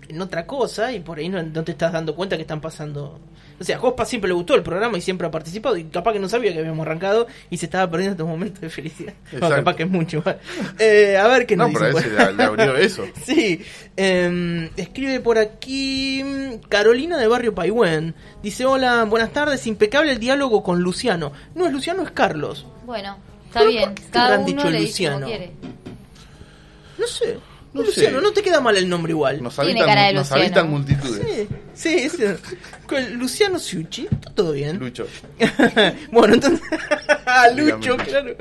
[0.09, 3.19] En otra cosa y por ahí no, no te estás dando cuenta que están pasando.
[3.59, 6.13] O sea, a Jospa siempre le gustó el programa y siempre ha participado y capaz
[6.13, 9.15] que no sabía que habíamos arrancado y se estaba perdiendo estos momentos de felicidad.
[9.41, 10.19] No, capaz que es mucho.
[10.19, 10.39] igual.
[10.79, 13.05] Eh, a ver qué nos No, pero a dice ese le, le abrió eso.
[13.25, 13.63] Sí,
[13.97, 16.23] em, escribe por aquí
[16.69, 18.15] Carolina de Barrio Paiwen.
[18.43, 21.33] Dice, hola, buenas tardes, impecable el diálogo con Luciano.
[21.55, 22.67] No es Luciano, es Carlos.
[22.85, 23.85] Bueno, está bien.
[23.85, 25.53] ¿Por qué te Cada uno dicho le dice como quiere.
[26.99, 27.39] No sé.
[27.81, 28.23] No Luciano, sé.
[28.23, 29.43] no te queda mal el nombre igual.
[29.43, 30.43] Nos Tiene habitan, cara de nos Luciano.
[30.43, 31.49] habitan multitudes.
[31.75, 32.25] Sí, sí,
[32.87, 34.79] con Luciano Ciucci, está todo bien.
[34.79, 35.07] Lucho.
[36.11, 36.67] bueno, entonces.
[37.57, 37.97] Lucho.
[37.99, 38.35] claro.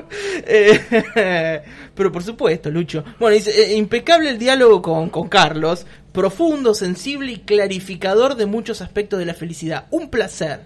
[0.47, 1.61] Eh,
[1.95, 3.03] pero por supuesto, Lucho.
[3.19, 5.85] Bueno, dice: eh, impecable el diálogo con, con Carlos.
[6.15, 9.87] Profundo, sensible y clarificador de muchos aspectos de la felicidad.
[9.91, 10.61] Un placer.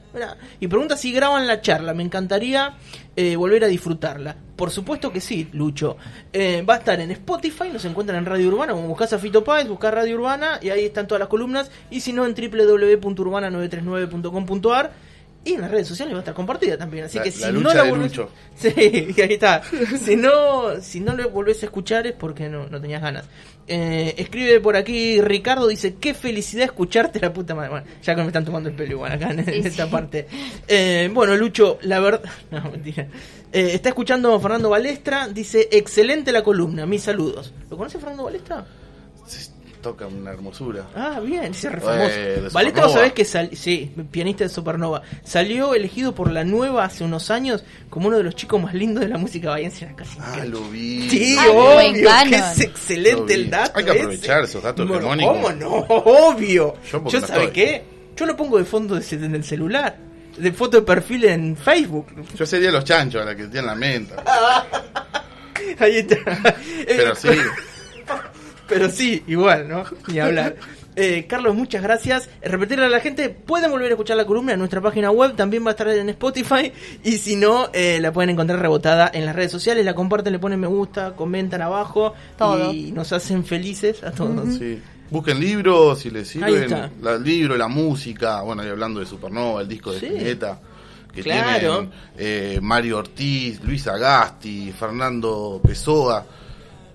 [0.59, 1.95] Y pregunta si graban la charla.
[1.95, 2.75] Me encantaría
[3.15, 4.35] eh, volver a disfrutarla.
[4.55, 5.97] Por supuesto que sí, Lucho.
[6.31, 8.73] Eh, va a estar en Spotify, nos encuentran en Radio Urbana.
[8.73, 11.71] Como buscas a Fito Páez, Radio Urbana y ahí están todas las columnas.
[11.89, 15.08] Y si no, en www.urbana939.com.ar.
[15.49, 17.05] Y en las redes sociales va a estar compartida también.
[17.05, 18.27] Así La- que si la no lucha de volvés-.
[18.55, 18.69] Sí,
[19.21, 19.61] ahí está.
[20.03, 23.25] Si no, si no lo volvés a escuchar es porque no, no tenías ganas.
[23.67, 27.69] Eh, escribe por aquí Ricardo, dice, qué felicidad escucharte la puta madre.
[27.69, 29.91] Bueno, ya que me están tomando el pelo igual acá en, en Sí, esta sí.
[29.91, 30.27] parte.
[30.67, 32.23] Eh, bueno, Lucho, la verdad...
[32.51, 33.07] No, mentira.
[33.51, 37.53] Eh, está escuchando Fernando Balestra, dice, excelente la columna, mis saludos.
[37.69, 38.65] ¿Lo conoce Fernando Balestra?
[39.27, 40.85] Se toca una hermosura.
[40.95, 42.49] Ah, bien, dice re Eh, famoso.
[42.49, 42.81] Supernova.
[42.83, 45.01] vos sabés que sal- sí, pianista de Supernova.
[45.23, 49.01] Salió elegido por la nueva hace unos años como uno de los chicos más lindos
[49.03, 49.91] de la música bahiense.
[49.95, 51.09] Casi Ah, lo vi.
[51.09, 53.71] Sí, Ah, obvio, que es excelente el dato.
[53.79, 53.99] Hay que ese.
[53.99, 55.35] aprovechar esos datos Bueno, hegemónicos.
[55.35, 55.69] ¿Cómo no?
[56.29, 56.75] Obvio.
[56.91, 57.51] Yo Yo, no ¿sabe estoy.
[57.51, 57.83] qué?
[58.15, 59.95] Yo lo pongo de fondo en el celular.
[60.37, 62.07] De foto de perfil en Facebook.
[62.35, 64.23] Yo sería los chanchos a la que tienen la menta.
[65.79, 66.17] Ahí está.
[66.87, 67.29] Pero sí.
[68.69, 69.83] Pero sí, igual, ¿no?
[70.07, 70.55] Ni hablar.
[70.95, 72.29] Eh, Carlos, muchas gracias.
[72.41, 75.63] Repetirle a la gente, pueden volver a escuchar la columna en nuestra página web, también
[75.63, 76.73] va a estar en Spotify.
[77.05, 79.85] Y si no, eh, la pueden encontrar rebotada en las redes sociales.
[79.85, 82.15] La comparten, le ponen me gusta, comentan abajo.
[82.37, 82.73] Todo.
[82.73, 84.55] Y nos hacen felices a todos.
[84.57, 84.81] Sí.
[85.09, 86.73] Busquen libros si les sirven.
[86.73, 88.41] el libro, la música.
[88.41, 90.05] Bueno, ahí hablando de Supernova, el disco de Sí.
[90.07, 90.59] Spinetta.
[91.13, 91.59] Que Claro.
[91.59, 96.25] tienen eh, Mario Ortiz, Luis Agasti, Fernando Pessoa.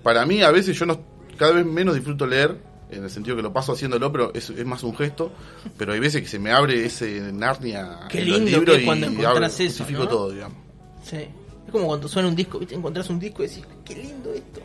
[0.03, 2.57] Para mí, a veces yo no, cada vez menos disfruto leer,
[2.89, 5.31] en el sentido que lo paso haciéndolo, pero es, es más un gesto.
[5.77, 8.81] Pero hay veces que se me abre ese Narnia Qué en los lindo libros que
[8.81, 10.57] es cuando y encontrás abro- eso, todo, digamos.
[11.03, 11.17] Sí.
[11.65, 12.75] Es como cuando suena un disco, ¿viste?
[12.75, 14.61] Encontrás un disco y decís, qué lindo esto.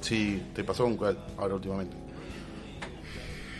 [0.00, 1.96] Sí, te pasó con cuál ahora últimamente.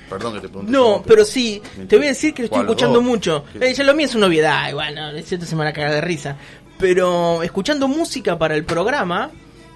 [0.09, 0.73] Perdón que te pregunte.
[0.73, 3.05] No, pero sí, te voy a decir que lo estoy ¿Cuál, los escuchando dos?
[3.05, 3.45] mucho.
[3.61, 5.73] Eh, ya lo mío es una obviedad, igual, no, es cierto, se me van a
[5.75, 6.37] cagar de risa.
[6.79, 9.31] Pero escuchando música para el programa,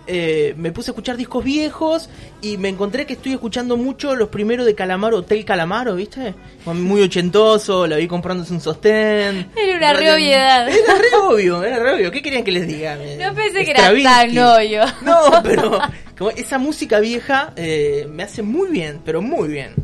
[0.06, 2.08] eh, me puse a escuchar discos viejos
[2.40, 6.34] y me encontré que estoy escuchando mucho los primeros de Calamaro, Hotel Calamaro, ¿viste?
[6.66, 9.50] Muy ochentoso, la vi comprándose un sostén.
[9.56, 10.68] Era una re obviedad.
[10.68, 12.10] Era re obvio, era re obvio.
[12.10, 12.96] ¿Qué querían que les diga?
[12.96, 14.84] No pensé que era tan obvio.
[15.02, 15.78] No, pero
[16.18, 19.74] como esa música vieja eh, me hace muy bien, pero muy bien.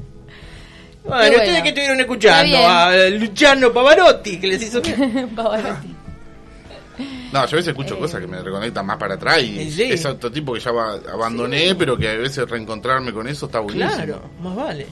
[1.04, 1.36] Bueno, bueno.
[1.38, 4.82] ustedes que estuvieron escuchando a Luciano Pavarotti, que les hizo
[5.36, 5.97] Pavarotti.
[7.32, 9.82] No, yo a veces escucho cosas que me reconectan más para atrás y Sí.
[9.84, 10.70] es otro tipo que ya
[11.12, 13.92] abandoné, pero que a veces reencontrarme con eso está buenísimo.
[13.94, 14.86] Claro, más vale.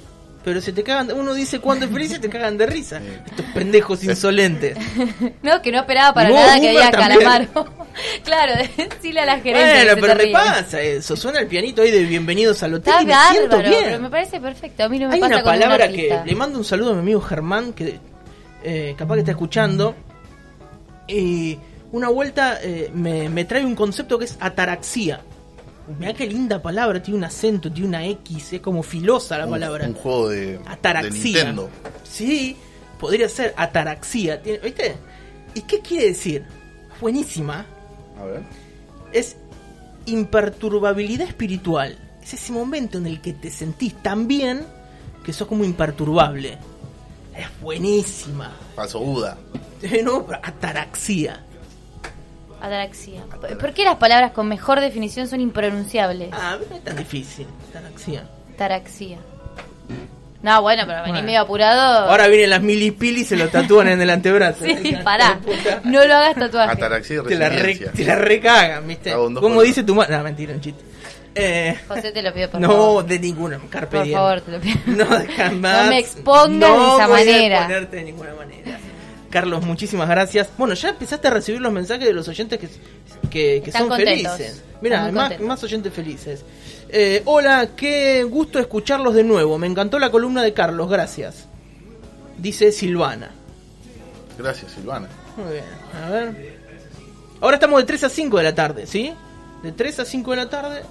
[0.45, 3.01] Pero se te cagan, uno dice cuándo es feliz y te cagan de risa.
[3.27, 4.77] Estos pendejos insolentes.
[5.43, 6.91] No, que no esperaba para vos, nada que diga.
[6.91, 7.49] Calamaro.
[8.25, 9.73] claro, decirle a la gerencia.
[9.73, 10.33] que Bueno, se pero te me ríe.
[10.33, 11.17] pasa eso.
[11.17, 13.85] Suena el pianito ahí de bienvenidos al hotel Está y me siento bien.
[13.87, 14.85] pero me parece perfecto.
[14.85, 16.95] A mí no me Hay pasa una con palabra que le mando un saludo a
[16.95, 17.99] mi amigo Germán, que
[18.63, 19.95] eh, capaz que está escuchando.
[21.09, 21.59] Y
[21.93, 25.21] una vuelta eh, me, me trae un concepto que es ataraxia.
[25.99, 29.53] Mirá qué linda palabra, tiene un acento, tiene una X, es como filosa la Un,
[29.53, 29.87] palabra.
[29.87, 31.13] un juego de, de ataraxia.
[31.45, 31.71] Nintendo.
[32.03, 32.57] Sí,
[32.99, 34.39] podría ser ataraxia.
[34.39, 34.97] ¿Viste?
[35.55, 36.45] ¿Y qué quiere decir?
[37.01, 37.65] Buenísima.
[38.21, 38.43] A ver.
[39.13, 39.37] Es
[40.07, 41.97] imperturbabilidad espiritual.
[42.23, 44.65] Es ese momento en el que te sentís tan bien
[45.25, 46.59] que sos como imperturbable.
[47.37, 48.53] Es buenísima.
[48.75, 49.39] Paso Buda.
[50.03, 50.41] No, pero
[52.67, 53.23] ataraxia.
[53.25, 53.59] Ataraxia.
[53.59, 56.31] ¿Por qué las palabras con mejor definición son impronunciables?
[56.33, 57.47] Ah, no es tan difícil.
[57.71, 58.25] Ataraxia.
[58.55, 59.19] Ataraxia.
[60.43, 61.27] No, bueno, pero venís Bueno.
[61.27, 62.09] medio apurado.
[62.11, 64.65] Ahora vienen las milipili y se lo tatúan en el antebrazo.
[64.65, 65.41] Sí, pará.
[65.85, 66.73] No lo hagas tatuaje.
[66.73, 69.13] Ataraxia y Te la, re, te la recagan, ¿viste?
[69.13, 70.17] Como dice tu madre.
[70.17, 70.85] No, mentira, un chiste.
[71.39, 73.07] Eh, José, te lo pido por no, favor.
[73.07, 73.61] de ninguna.
[73.69, 74.17] Carpe Por diem.
[74.17, 74.79] favor, te lo pido.
[74.87, 75.05] No,
[75.37, 75.85] jamás.
[75.85, 77.57] No me expongas de esa voy a manera.
[77.59, 78.79] exponerte de ninguna manera.
[79.31, 80.49] Carlos, muchísimas gracias.
[80.57, 82.59] Bueno, ya empezaste a recibir los mensajes de los oyentes
[83.31, 84.37] que, que, son contentos.
[84.37, 84.63] felices.
[84.81, 86.45] Mira, más, más oyentes felices.
[86.89, 89.59] Eh, hola, qué gusto escucharlos de nuevo.
[89.59, 91.47] Me encantó la columna de Carlos, gracias.
[92.39, 93.31] Dice Silvana.
[94.39, 95.09] Gracias, Silvana.
[95.37, 96.57] Muy bien, a ver.
[97.41, 99.13] Ahora estamos de 3 a 5 de la tarde, ¿sí?
[99.63, 100.83] De 3 a 5 de la tarde.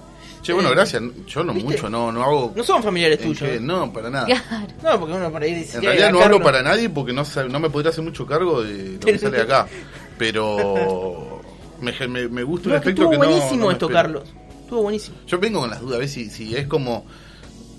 [0.46, 1.02] Che, bueno, gracias.
[1.26, 1.70] Yo no ¿viste?
[1.72, 2.52] mucho, no, no hago.
[2.54, 3.60] No son familiares ¿En tuyos.
[3.60, 4.26] No, para nada.
[4.26, 4.66] Claro.
[4.82, 5.76] No, porque uno por ahí dice.
[5.78, 6.52] En "Che, realidad no hablo Carlos".
[6.52, 7.24] para nadie porque no,
[7.60, 9.66] me podría hacer mucho cargo de lo que sale acá.
[10.18, 11.40] Pero
[11.80, 13.24] me, me, me gusta un No, que efecto estuvo que no.
[13.34, 13.88] buenísimo no esto.
[13.88, 14.22] Carlos.
[14.62, 15.16] Estuvo buenísimo.
[15.26, 17.06] Yo vengo con las dudas, a ver si, si es como.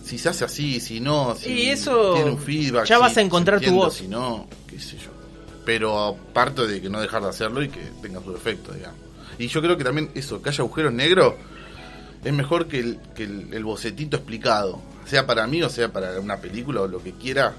[0.03, 2.85] Si se hace así, si no, si Y eso tiene un feedback.
[2.85, 3.93] ya si vas a encontrar tu voz.
[3.95, 5.09] Si no, qué sé yo.
[5.65, 8.97] Pero aparte de que no dejar de hacerlo y que tenga su efecto, digamos.
[9.37, 11.33] Y yo creo que también eso, que haya agujeros negros,
[12.23, 14.79] es mejor que el, que el, el bocetito explicado.
[15.05, 17.53] Sea para mí o sea para una película o lo que quiera.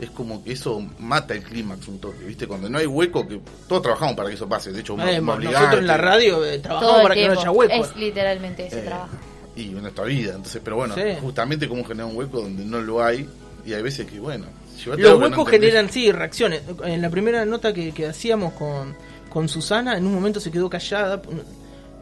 [0.00, 2.46] Es como que eso mata el clímax un toque, ¿viste?
[2.46, 4.70] Cuando no hay hueco, que todos trabajamos para que eso pase.
[4.70, 7.50] De hecho, me- Eh, me nosotros en la radio eh, trabajamos para que no haya
[7.50, 7.74] hueco.
[7.74, 9.16] Es literalmente ese Eh, trabajo.
[9.56, 10.34] y en nuestra vida.
[10.36, 11.00] Entonces, pero bueno, Sí.
[11.20, 13.28] justamente como generar un hueco donde no lo hay,
[13.66, 14.46] y hay veces que, bueno,
[14.86, 16.62] Los no huecos generan, sí, reacciones.
[16.84, 18.94] En la primera nota que, que hacíamos con,
[19.28, 21.20] con Susana, en un momento se quedó callada.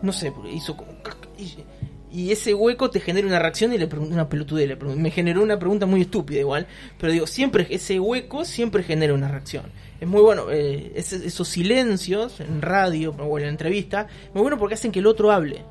[0.03, 0.93] No sé, porque hizo como.
[1.39, 1.55] Y,
[2.19, 4.67] y ese hueco te genera una reacción y le pregunté una pelotudez.
[4.69, 6.67] le pregunté- me generó una pregunta muy estúpida igual.
[6.99, 9.65] Pero digo, siempre ese hueco siempre genera una reacción.
[10.01, 10.47] Es muy bueno.
[10.51, 15.07] eh, esos silencios en radio o en la entrevista, muy bueno porque hacen que el
[15.07, 15.63] otro hable.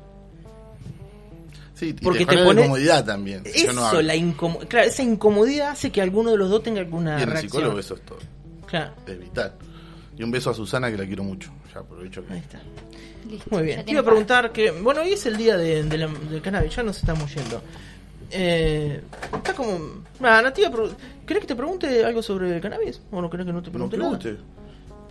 [1.74, 3.44] Sí, porque te, te pone- incomodidad también.
[3.44, 6.80] si Eso, no la incomo- claro, esa incomodidad hace que alguno de los dos tenga
[6.80, 7.50] alguna y en el reacción.
[7.50, 8.18] psicólogo eso es todo.
[8.66, 9.52] Claro, Es vital.
[10.16, 11.50] Y un beso a Susana que la quiero mucho.
[11.74, 12.32] Ya aprovecho que.
[12.32, 12.60] ahí está.
[13.28, 15.98] Listo, Muy bien, te iba a preguntar que, bueno, hoy es el día de, de
[15.98, 17.60] la- del cannabis, ya nos estamos yendo.
[18.30, 19.00] Eh,
[19.34, 19.78] está como...
[20.20, 20.94] Nada, te iba a pregu-
[21.26, 23.00] ¿Querés que te pregunte algo sobre el cannabis?
[23.10, 24.10] ¿O no querés que no te No pregunte nada?
[24.10, 24.36] guste.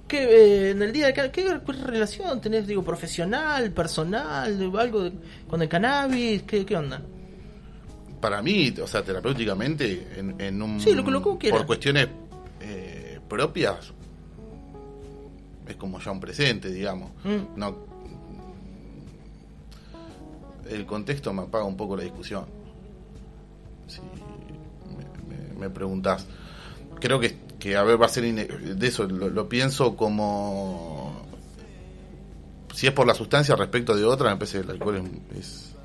[0.08, 4.80] ¿Qué, eh, en el día del cannabis, ¿qué, qué relación tenés, digo, profesional, personal, de-
[4.80, 5.14] algo de-
[5.50, 6.44] con el cannabis?
[6.44, 7.02] ¿Qué, qué onda?
[8.22, 10.80] Para mí, o sea, terapéuticamente, en, en un.
[10.80, 11.50] Sí, lo que- lo que.
[11.50, 12.08] Por cuestiones
[12.62, 13.92] eh, propias,
[15.68, 17.12] es como ya un presente, digamos.
[17.24, 17.58] Mm.
[17.60, 17.95] No.
[20.70, 22.46] El contexto me apaga un poco la discusión.
[23.88, 26.26] Si me, me- me preguntás.
[27.00, 28.24] Creo que, que a ver, va a ser.
[28.24, 31.22] de eso lo, lo pienso como.
[32.74, 34.98] Si es por la sustancia respecto de otra, me parece que el alcohol
[35.32, 35.76] es, es,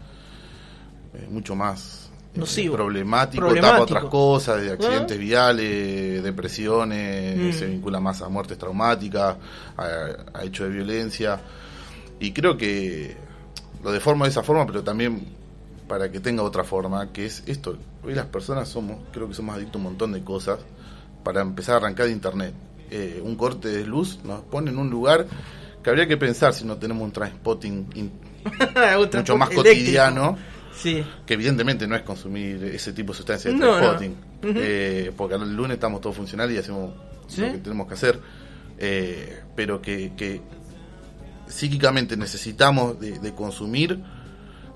[1.22, 3.52] es mucho más eh, Problemático.
[3.54, 5.20] tapa otras cosas, de accidentes Ah.
[5.20, 7.58] viales, depresiones, Mm.
[7.58, 9.36] se vincula más a muertes traumáticas,
[9.76, 9.84] a,
[10.34, 11.40] a hechos de violencia.
[12.18, 13.16] Y creo que
[13.82, 15.26] lo deformo de esa forma, pero también
[15.88, 17.76] para que tenga otra forma, que es esto.
[18.04, 20.58] Hoy las personas somos, creo que somos adictos a un montón de cosas
[21.24, 22.54] para empezar a arrancar de internet.
[22.90, 25.26] Eh, un corte de luz nos pone en un lugar
[25.82, 28.12] que habría que pensar si no tenemos un transpotting in-
[29.16, 30.36] mucho más cotidiano.
[30.74, 31.04] Sí.
[31.26, 33.76] Que evidentemente no es consumir ese tipo de sustancias de No, no.
[33.78, 34.10] transporting.
[34.42, 36.92] Eh, porque el lunes estamos todos funcionales y hacemos
[37.26, 37.42] ¿Sí?
[37.42, 38.20] lo que tenemos que hacer.
[38.78, 40.40] Eh, pero que, que
[41.50, 43.98] psíquicamente necesitamos de, de consumir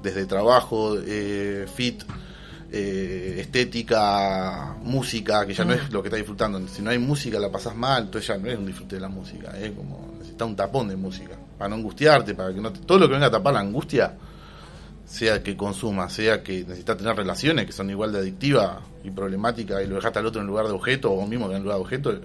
[0.02, 2.02] desde trabajo, eh, fit,
[2.70, 5.78] eh, estética, música, que ya no Mm.
[5.78, 6.60] es lo que estás disfrutando.
[6.68, 9.08] Si no hay música la pasas mal, entonces ya no es un disfrute de la
[9.08, 12.80] música, es como necesitas un tapón de música, para no angustiarte, para que no te-
[12.80, 14.14] todo lo que venga a tapar la angustia,
[15.06, 19.82] sea que consuma, sea que necesitas tener relaciones que son igual de adictivas y problemáticas
[19.84, 21.82] y lo dejaste al otro en lugar de objeto o mismo que en lugar de
[21.82, 22.20] objeto,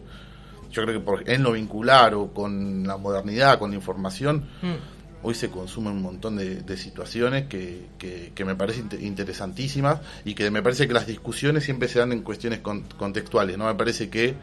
[0.72, 4.76] yo creo que por, en lo vincular o con la modernidad, con la información, Mm.
[5.24, 9.99] hoy se consume un montón de, de situaciones que, que, que me parecen inte- interesantísimas
[10.26, 13.57] y que me parece que las discusiones siempre se dan en cuestiones con- contextuales.
[13.57, 14.36] No me parece que,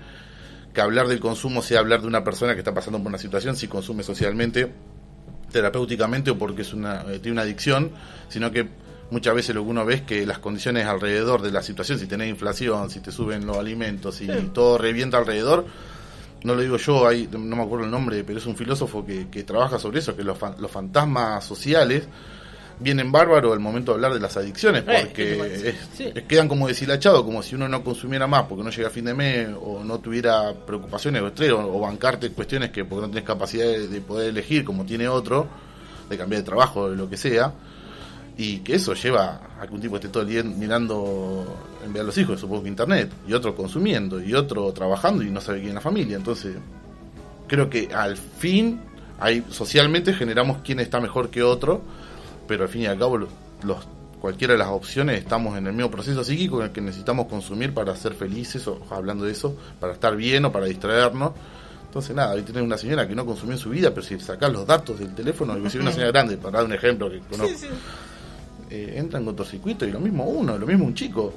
[0.75, 3.57] que hablar del consumo sea hablar de una persona que está pasando por una situación,
[3.57, 4.71] si consume socialmente,
[5.51, 7.91] terapéuticamente o porque es una, eh, tiene una adicción,
[8.29, 8.69] sino que
[9.11, 12.07] muchas veces lo que uno ve es que las condiciones alrededor de la situación, si
[12.07, 14.51] tenés inflación, si te suben los alimentos, si Sí.
[14.53, 15.67] todo revienta alrededor,
[16.47, 19.29] no lo digo yo, hay, no me acuerdo el nombre, pero es un filósofo que,
[19.29, 22.05] que trabaja sobre eso, que los, fan- los fantasmas sociales
[22.79, 25.69] vienen bárbaros al momento de hablar de las adicciones, Eh, ¿qué te porque parece?
[25.71, 26.13] es- Sí.
[26.15, 29.07] es- quedan como deshilachados, como si uno no consumiera más porque no llega a fin
[29.07, 33.09] de mes, o no tuviera preocupaciones o estrés, o, o bancarte cuestiones que porque no
[33.09, 35.47] tenés capacidad de, de poder elegir como tiene otro,
[36.09, 37.53] de cambiar de trabajo, de lo que sea,
[38.39, 42.07] y que eso lleva a que un tipo esté todo el día mirando enviar a
[42.07, 45.69] los hijos, supongo que internet, y otro consumiendo, y otro trabajando y no sabe quién
[45.71, 46.17] es la familia.
[46.17, 46.57] Entonces,
[47.47, 48.81] creo que al fin,
[49.19, 51.81] hay, socialmente generamos quién está mejor que otro,
[52.47, 53.29] pero al fin y al cabo, lo-
[53.63, 53.87] los,
[54.21, 57.73] cualquiera de las opciones estamos en el mismo proceso psíquico en el que necesitamos consumir
[57.73, 61.33] para ser felices, o hablando de eso, para estar bien o para distraernos.
[61.87, 64.53] Entonces, nada, ahí tenés una señora que no consumió en su vida, pero si sacás
[64.53, 67.47] los datos del teléfono, y si una señora grande, para dar un ejemplo que conozco,
[67.59, 67.69] Sí, sí.
[68.71, 71.35] Eh, entra en cortocircuito y lo mismo uno, lo mismo un chico.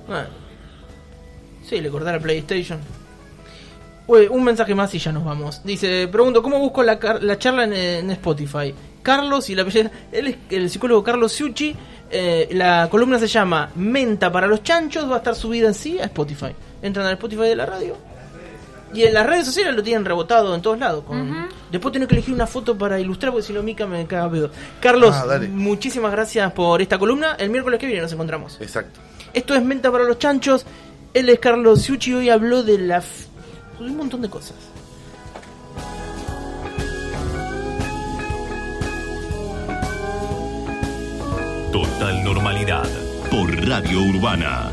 [1.68, 2.80] Sí, le corté la PlayStation.
[4.08, 5.62] Un mensaje más y ya nos vamos.
[5.64, 8.74] Dice, pregunto, ¿cómo busco la, la charla en, en Spotify?
[9.04, 11.76] Carlos y la Él es el psicólogo Carlos Ciucci.
[12.10, 15.10] eh, la columna se llama Menta para los chanchos.
[15.10, 16.56] Va a estar subida en sí a Spotify.
[16.82, 17.96] Entran al Spotify de la radio.
[18.94, 21.04] Y en las redes sociales lo tienen rebotado en todos lados.
[21.04, 24.30] con- Después tengo que elegir una foto para ilustrar porque si no Mica me caga
[24.32, 24.50] pedo.
[24.82, 27.36] Carlos, Ah, muchísimas gracias por esta columna.
[27.38, 28.58] El miércoles que viene nos encontramos.
[28.60, 29.00] Exacto.
[29.34, 30.66] Esto es Menta para los Chanchos.
[31.14, 32.98] Él es Carlos Ciucci y hoy habló de la.
[32.98, 33.28] f-
[33.80, 34.56] un montón de cosas.
[41.72, 42.88] Total normalidad
[43.30, 44.72] por Radio Urbana.